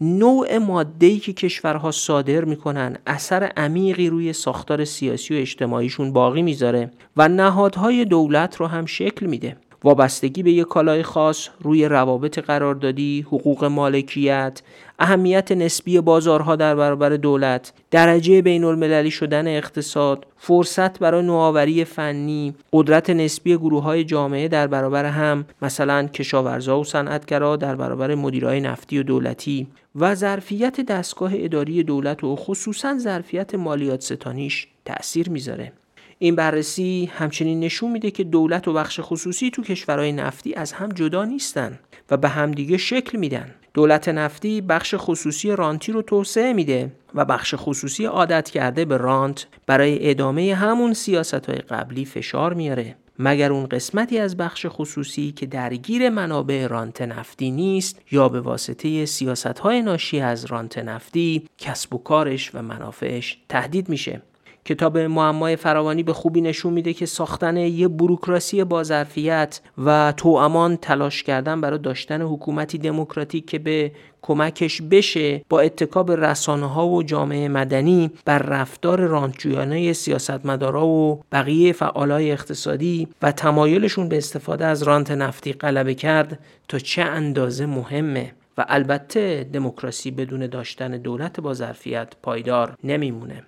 نوع 0.00 0.58
ماده‌ای 0.58 1.18
که 1.18 1.32
کشورها 1.32 1.90
صادر 1.90 2.44
می‌کنن 2.44 2.96
اثر 3.06 3.52
عمیقی 3.56 4.08
روی 4.08 4.32
ساختار 4.32 4.84
سیاسی 4.84 5.34
و 5.34 5.38
اجتماعیشون 5.38 6.12
باقی 6.12 6.42
می‌ذاره 6.42 6.90
و 7.16 7.28
نهادهای 7.28 8.04
دولت 8.04 8.56
رو 8.56 8.66
هم 8.66 8.86
شکل 8.86 9.26
میده. 9.26 9.56
وابستگی 9.84 10.42
به 10.42 10.52
یک 10.52 10.66
کالای 10.66 11.02
خاص 11.02 11.48
روی 11.60 11.88
روابط 11.88 12.38
قراردادی، 12.38 13.26
حقوق 13.28 13.64
مالکیت، 13.64 14.62
اهمیت 14.98 15.52
نسبی 15.52 16.00
بازارها 16.00 16.56
در 16.56 16.74
برابر 16.74 17.08
دولت، 17.08 17.72
درجه 17.90 18.42
بین 18.42 18.64
المللی 18.64 19.10
شدن 19.10 19.48
اقتصاد، 19.48 20.26
فرصت 20.36 20.98
برای 20.98 21.22
نوآوری 21.22 21.84
فنی، 21.84 22.54
قدرت 22.72 23.10
نسبی 23.10 23.56
گروه 23.56 23.82
های 23.82 24.04
جامعه 24.04 24.48
در 24.48 24.66
برابر 24.66 25.04
هم 25.04 25.44
مثلا 25.62 26.06
کشاورزا 26.06 26.80
و 26.80 26.84
صنعتگرا 26.84 27.56
در 27.56 27.76
برابر 27.76 28.14
مدیرای 28.14 28.60
نفتی 28.60 28.98
و 28.98 29.02
دولتی 29.02 29.66
و 29.96 30.14
ظرفیت 30.14 30.80
دستگاه 30.80 31.30
اداری 31.34 31.82
دولت 31.82 32.24
و 32.24 32.36
خصوصا 32.36 32.98
ظرفیت 32.98 33.54
مالیات 33.54 34.00
ستانیش 34.00 34.66
تأثیر 34.84 35.30
می‌ذاره. 35.30 35.72
این 36.18 36.36
بررسی 36.36 37.10
همچنین 37.14 37.60
نشون 37.60 37.90
میده 37.90 38.10
که 38.10 38.24
دولت 38.24 38.68
و 38.68 38.72
بخش 38.72 39.00
خصوصی 39.02 39.50
تو 39.50 39.62
کشورهای 39.62 40.12
نفتی 40.12 40.54
از 40.54 40.72
هم 40.72 40.88
جدا 40.88 41.24
نیستن 41.24 41.78
و 42.10 42.16
به 42.16 42.28
همدیگه 42.28 42.76
شکل 42.76 43.18
میدن. 43.18 43.54
دولت 43.74 44.08
نفتی 44.08 44.60
بخش 44.60 44.94
خصوصی 44.98 45.50
رانتی 45.50 45.92
رو 45.92 46.02
توسعه 46.02 46.52
میده 46.52 46.92
و 47.14 47.24
بخش 47.24 47.54
خصوصی 47.58 48.04
عادت 48.04 48.50
کرده 48.50 48.84
به 48.84 48.96
رانت 48.96 49.46
برای 49.66 50.10
ادامه 50.10 50.54
همون 50.54 50.92
سیاست 50.92 51.46
های 51.46 51.58
قبلی 51.58 52.04
فشار 52.04 52.54
میاره. 52.54 52.96
مگر 53.18 53.52
اون 53.52 53.66
قسمتی 53.66 54.18
از 54.18 54.36
بخش 54.36 54.66
خصوصی 54.68 55.32
که 55.32 55.46
درگیر 55.46 56.10
منابع 56.10 56.66
رانت 56.66 57.02
نفتی 57.02 57.50
نیست 57.50 58.00
یا 58.10 58.28
به 58.28 58.40
واسطه 58.40 59.06
سیاست 59.06 59.58
های 59.58 59.82
ناشی 59.82 60.20
از 60.20 60.44
رانت 60.44 60.78
نفتی 60.78 61.48
کسب 61.58 61.94
و 61.94 61.98
کارش 61.98 62.54
و 62.54 62.62
منافعش 62.62 63.38
تهدید 63.48 63.88
میشه؟ 63.88 64.22
کتاب 64.64 64.98
معمای 64.98 65.56
فراوانی 65.56 66.02
به 66.02 66.12
خوبی 66.12 66.40
نشون 66.40 66.72
میده 66.72 66.92
که 66.92 67.06
ساختن 67.06 67.56
یه 67.56 67.88
بروکراسی 67.88 68.64
با 68.64 68.82
ظرفیت 68.82 69.60
و 69.78 70.14
توامان 70.16 70.76
تلاش 70.76 71.22
کردن 71.22 71.60
برای 71.60 71.78
داشتن 71.78 72.22
حکومتی 72.22 72.78
دموکراتیک 72.78 73.46
که 73.46 73.58
به 73.58 73.92
کمکش 74.22 74.82
بشه 74.82 75.42
با 75.48 75.60
اتکاب 75.60 76.12
رسانه 76.12 76.66
ها 76.66 76.88
و 76.88 77.02
جامعه 77.02 77.48
مدنی 77.48 78.10
بر 78.24 78.38
رفتار 78.38 79.00
رانتجویانه 79.00 79.92
سیاستمدارا 79.92 80.86
و 80.86 81.22
بقیه 81.32 81.72
فعالای 81.72 82.32
اقتصادی 82.32 83.08
و 83.22 83.32
تمایلشون 83.32 84.08
به 84.08 84.18
استفاده 84.18 84.64
از 84.64 84.82
رانت 84.82 85.10
نفتی 85.10 85.52
غلبه 85.52 85.94
کرد 85.94 86.38
تا 86.68 86.78
چه 86.78 87.02
اندازه 87.02 87.66
مهمه. 87.66 88.32
و 88.58 88.64
البته 88.68 89.44
دموکراسی 89.52 90.10
بدون 90.10 90.46
داشتن 90.46 90.90
دولت 90.90 91.40
با 91.40 91.54
ظرفیت 91.54 92.12
پایدار 92.22 92.76
نمیمونه. 92.84 93.42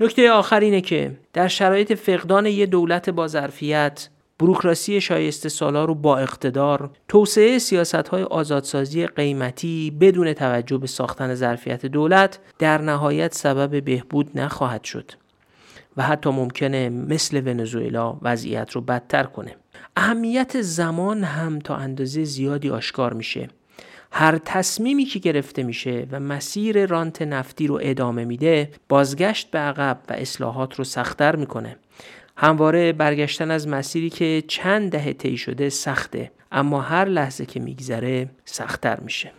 نکته 0.00 0.30
آخر 0.30 0.60
اینه 0.60 0.80
که 0.80 1.18
در 1.32 1.48
شرایط 1.48 1.92
فقدان 1.92 2.46
یه 2.46 2.66
دولت 2.66 3.10
با 3.10 3.28
ظرفیت 3.28 4.08
بروکراسی 4.38 5.00
شایسته 5.00 5.48
سالار 5.48 5.90
و 5.90 5.94
با 5.94 6.18
اقتدار 6.18 6.90
توسعه 7.08 7.58
سیاست 7.58 8.08
های 8.08 8.22
آزادسازی 8.22 9.06
قیمتی 9.06 9.90
بدون 10.00 10.32
توجه 10.32 10.78
به 10.78 10.86
ساختن 10.86 11.34
ظرفیت 11.34 11.86
دولت 11.86 12.38
در 12.58 12.82
نهایت 12.82 13.34
سبب 13.34 13.84
بهبود 13.84 14.30
نخواهد 14.34 14.84
شد 14.84 15.12
و 15.96 16.02
حتی 16.02 16.30
ممکنه 16.30 16.88
مثل 16.88 17.42
ونزوئلا 17.46 18.18
وضعیت 18.22 18.70
رو 18.70 18.80
بدتر 18.80 19.22
کنه. 19.24 19.56
اهمیت 19.96 20.60
زمان 20.60 21.24
هم 21.24 21.58
تا 21.58 21.76
اندازه 21.76 22.24
زیادی 22.24 22.70
آشکار 22.70 23.12
میشه. 23.12 23.48
هر 24.14 24.38
تصمیمی 24.44 25.04
که 25.04 25.18
گرفته 25.18 25.62
میشه 25.62 26.06
و 26.10 26.20
مسیر 26.20 26.86
رانت 26.86 27.22
نفتی 27.22 27.66
رو 27.66 27.80
ادامه 27.82 28.24
میده 28.24 28.70
بازگشت 28.88 29.50
به 29.50 29.58
عقب 29.58 29.98
و 30.08 30.12
اصلاحات 30.12 30.74
رو 30.74 30.84
سختتر 30.84 31.36
می‌کنه. 31.36 31.76
همواره 32.36 32.92
برگشتن 32.92 33.50
از 33.50 33.68
مسیری 33.68 34.10
که 34.10 34.42
چند 34.48 34.90
دهه 34.90 35.12
طی 35.12 35.36
شده 35.36 35.68
سخته 35.68 36.30
اما 36.52 36.80
هر 36.80 37.04
لحظه 37.04 37.46
که 37.46 37.60
میگذره 37.60 38.28
سختتر 38.44 39.00
میشه. 39.00 39.32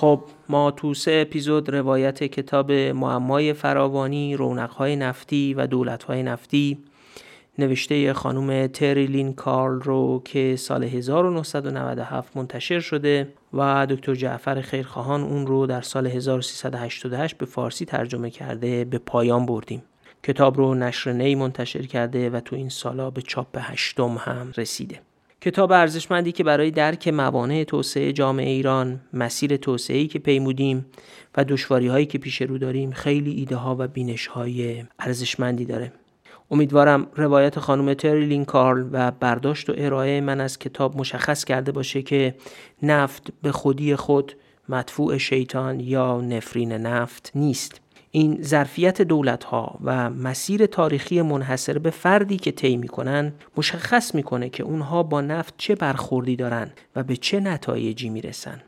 خب 0.00 0.20
ما 0.48 0.70
تو 0.70 0.94
سه 0.94 1.24
اپیزود 1.26 1.68
روایت 1.68 2.24
کتاب 2.24 2.72
معمای 2.72 3.52
فراوانی 3.52 4.36
رونقهای 4.36 4.96
نفتی 4.96 5.54
و 5.54 5.66
دولتهای 5.66 6.22
نفتی 6.22 6.78
نوشته 7.58 8.12
خانم 8.12 8.66
تریلین 8.66 9.32
کارل 9.32 9.80
رو 9.80 10.22
که 10.24 10.56
سال 10.56 10.84
1997 10.84 12.36
منتشر 12.36 12.80
شده 12.80 13.28
و 13.52 13.86
دکتر 13.90 14.14
جعفر 14.14 14.60
خیرخواهان 14.60 15.22
اون 15.22 15.46
رو 15.46 15.66
در 15.66 15.80
سال 15.80 16.06
1388 16.06 17.38
به 17.38 17.46
فارسی 17.46 17.84
ترجمه 17.84 18.30
کرده 18.30 18.84
به 18.84 18.98
پایان 18.98 19.46
بردیم. 19.46 19.82
کتاب 20.22 20.56
رو 20.56 20.74
نشر 20.74 21.12
نی 21.12 21.34
منتشر 21.34 21.86
کرده 21.86 22.30
و 22.30 22.40
تو 22.40 22.56
این 22.56 22.68
سالا 22.68 23.10
به 23.10 23.22
چاپ 23.22 23.58
هشتم 23.60 24.16
هم 24.18 24.52
رسیده. 24.56 25.07
کتاب 25.40 25.72
ارزشمندی 25.72 26.32
که 26.32 26.44
برای 26.44 26.70
درک 26.70 27.08
موانع 27.08 27.64
توسعه 27.64 28.12
جامعه 28.12 28.50
ایران، 28.50 29.00
مسیر 29.12 29.56
توسعه‌ای 29.56 30.06
که 30.06 30.18
پیمودیم 30.18 30.86
و 31.36 31.44
دشواری 31.44 32.06
که 32.06 32.18
پیش 32.18 32.42
رو 32.42 32.58
داریم 32.58 32.90
خیلی 32.90 33.30
ایده 33.30 33.56
ها 33.56 33.76
و 33.78 33.88
بینش 33.88 34.26
های 34.26 34.84
ارزشمندی 34.98 35.64
داره. 35.64 35.92
امیدوارم 36.50 37.06
روایت 37.16 37.58
خانم 37.58 37.94
تریلین 37.94 38.44
کارل 38.44 38.88
و 38.92 39.10
برداشت 39.10 39.70
و 39.70 39.74
ارائه 39.76 40.20
من 40.20 40.40
از 40.40 40.58
کتاب 40.58 40.96
مشخص 40.96 41.44
کرده 41.44 41.72
باشه 41.72 42.02
که 42.02 42.34
نفت 42.82 43.28
به 43.42 43.52
خودی 43.52 43.96
خود 43.96 44.32
مدفوع 44.68 45.18
شیطان 45.18 45.80
یا 45.80 46.20
نفرین 46.20 46.72
نفت 46.72 47.32
نیست 47.34 47.80
این 48.10 48.42
ظرفیت 48.42 49.02
دولت 49.02 49.44
ها 49.44 49.78
و 49.84 50.10
مسیر 50.10 50.66
تاریخی 50.66 51.22
منحصر 51.22 51.78
به 51.78 51.90
فردی 51.90 52.36
که 52.36 52.52
طی 52.52 52.76
می‌کنن 52.76 53.32
مشخص 53.56 54.14
می‌کنه 54.14 54.48
که 54.48 54.62
اونها 54.62 55.02
با 55.02 55.20
نفت 55.20 55.54
چه 55.56 55.74
برخوردی 55.74 56.36
دارن 56.36 56.70
و 56.96 57.02
به 57.02 57.16
چه 57.16 57.40
نتایجی 57.40 58.08
می‌رسن. 58.08 58.62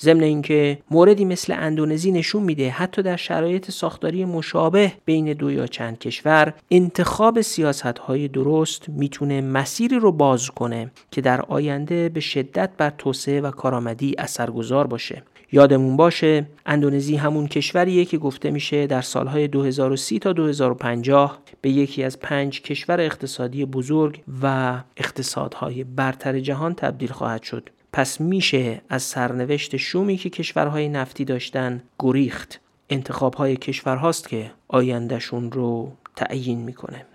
ضمن 0.00 0.22
اینکه 0.22 0.78
موردی 0.90 1.24
مثل 1.24 1.52
اندونزی 1.52 2.12
نشون 2.12 2.42
میده 2.42 2.70
حتی 2.70 3.02
در 3.02 3.16
شرایط 3.16 3.70
ساختاری 3.70 4.24
مشابه 4.24 4.92
بین 5.04 5.32
دو 5.32 5.50
یا 5.50 5.66
چند 5.66 5.98
کشور 5.98 6.54
انتخاب 6.70 7.40
سیاست 7.40 7.98
های 7.98 8.28
درست 8.28 8.88
می‌تونه 8.88 9.40
مسیری 9.40 9.96
رو 9.98 10.12
باز 10.12 10.50
کنه 10.50 10.90
که 11.10 11.20
در 11.20 11.40
آینده 11.40 12.08
به 12.08 12.20
شدت 12.20 12.70
بر 12.76 12.90
توسعه 12.90 13.40
و 13.40 13.50
کارآمدی 13.50 14.14
اثرگذار 14.18 14.86
باشه. 14.86 15.22
یادمون 15.52 15.96
باشه 15.96 16.46
اندونزی 16.66 17.16
همون 17.16 17.46
کشوریه 17.46 18.04
که 18.04 18.18
گفته 18.18 18.50
میشه 18.50 18.86
در 18.86 19.00
سالهای 19.00 19.48
2030 19.48 20.18
تا 20.18 20.32
2050 20.32 21.38
به 21.60 21.70
یکی 21.70 22.04
از 22.04 22.20
پنج 22.20 22.62
کشور 22.62 23.00
اقتصادی 23.00 23.64
بزرگ 23.64 24.22
و 24.42 24.78
اقتصادهای 24.96 25.84
برتر 25.84 26.40
جهان 26.40 26.74
تبدیل 26.74 27.12
خواهد 27.12 27.42
شد. 27.42 27.70
پس 27.92 28.20
میشه 28.20 28.82
از 28.88 29.02
سرنوشت 29.02 29.76
شومی 29.76 30.16
که 30.16 30.30
کشورهای 30.30 30.88
نفتی 30.88 31.24
داشتن 31.24 31.82
گریخت. 31.98 32.60
انتخاب 32.90 33.34
های 33.34 33.56
کشورهاست 33.56 34.28
که 34.28 34.50
آیندهشون 34.68 35.52
رو 35.52 35.92
تعیین 36.16 36.58
می‌کنه. 36.58 37.06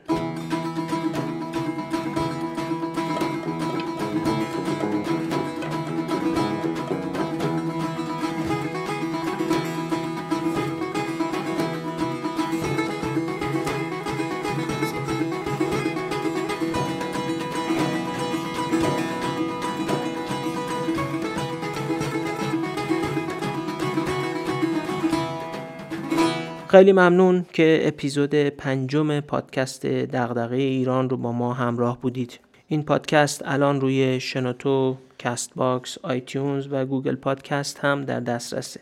خیلی 26.74 26.92
ممنون 26.92 27.46
که 27.54 27.82
اپیزود 27.84 28.36
پنجم 28.36 29.20
پادکست 29.20 29.86
دغدغه 29.86 30.56
ایران 30.56 31.10
رو 31.10 31.18
با 31.18 31.32
ما 31.32 31.54
همراه 31.54 32.02
بودید. 32.02 32.40
این 32.68 32.84
پادکست 32.84 33.42
الان 33.46 33.82
روی 33.82 34.20
شنوتو، 34.20 34.98
Castbox، 35.20 35.98
iTunes 36.04 36.68
و 36.72 36.86
Google 36.86 37.16
Podcast 37.16 37.80
هم 37.80 38.06
در 38.06 38.20
دسترسه. 38.20 38.80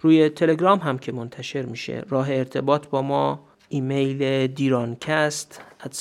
روی 0.00 0.28
تلگرام 0.28 0.78
هم 0.78 0.98
که 0.98 1.12
منتشر 1.12 1.62
میشه. 1.62 2.02
راه 2.08 2.30
ارتباط 2.30 2.86
با 2.86 3.02
ما 3.02 3.40
ایمیل 3.68 4.46
dirancast 4.46 5.60
at 5.82 5.92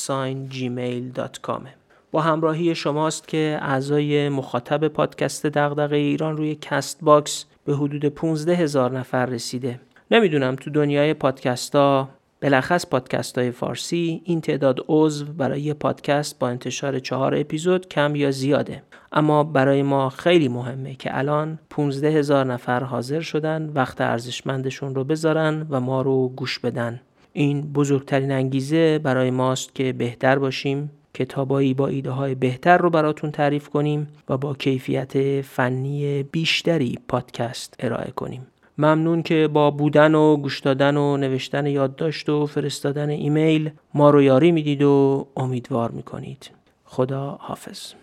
gmail.com 0.51 1.61
با 2.11 2.21
همراهی 2.21 2.75
شماست 2.75 3.27
که 3.27 3.59
اعضای 3.61 4.29
مخاطب 4.29 4.87
پادکست 4.87 5.45
دغدغه 5.45 5.95
ایران 5.95 6.37
روی 6.37 6.55
Castbox 6.61 7.45
به 7.65 7.75
حدود 7.75 8.05
15 8.05 8.55
هزار 8.55 8.99
نفر 8.99 9.25
رسیده. 9.25 9.79
نمی‌دونم 10.13 10.55
تو 10.55 10.69
دنیای 10.69 11.13
پادکست 11.13 11.75
ها 11.75 12.09
بلخص 12.39 12.85
پادکست 12.85 13.37
های 13.37 13.51
فارسی 13.51 14.21
این 14.25 14.41
تعداد 14.41 14.79
عضو 14.87 15.25
برای 15.25 15.73
پادکست 15.73 16.39
با 16.39 16.49
انتشار 16.49 16.99
چهار 16.99 17.35
اپیزود 17.35 17.87
کم 17.87 18.15
یا 18.15 18.31
زیاده. 18.31 18.83
اما 19.11 19.43
برای 19.43 19.83
ما 19.83 20.09
خیلی 20.09 20.47
مهمه 20.47 20.95
که 20.95 21.17
الان 21.17 21.59
15 21.69 22.09
هزار 22.09 22.45
نفر 22.45 22.83
حاضر 22.83 23.19
شدن 23.19 23.71
وقت 23.75 24.01
ارزشمندشون 24.01 24.95
رو 24.95 25.03
بذارن 25.03 25.67
و 25.69 25.79
ما 25.79 26.01
رو 26.01 26.29
گوش 26.35 26.59
بدن. 26.59 27.01
این 27.33 27.61
بزرگترین 27.61 28.31
انگیزه 28.31 28.99
برای 28.99 29.31
ماست 29.31 29.75
که 29.75 29.93
بهتر 29.93 30.39
باشیم 30.39 30.91
کتابایی 31.13 31.73
با 31.73 31.87
ایده 31.87 32.11
های 32.11 32.35
بهتر 32.35 32.77
رو 32.77 32.89
براتون 32.89 33.31
تعریف 33.31 33.69
کنیم 33.69 34.07
و 34.29 34.37
با 34.37 34.53
کیفیت 34.53 35.41
فنی 35.41 36.23
بیشتری 36.23 36.99
پادکست 37.07 37.75
ارائه 37.79 38.11
کنیم. 38.11 38.47
ممنون 38.77 39.23
که 39.23 39.49
با 39.53 39.71
بودن 39.71 40.15
و 40.15 40.37
گوش 40.37 40.59
دادن 40.59 40.97
و 40.97 41.17
نوشتن 41.17 41.65
یادداشت 41.65 42.29
و 42.29 42.45
فرستادن 42.45 43.09
ایمیل 43.09 43.71
ما 43.93 44.09
رو 44.09 44.21
یاری 44.21 44.51
می‌دید 44.51 44.81
و 44.81 45.27
امیدوار 45.37 45.91
می‌کنید. 45.91 46.51
خدا 46.85 47.37
حافظ. 47.39 47.93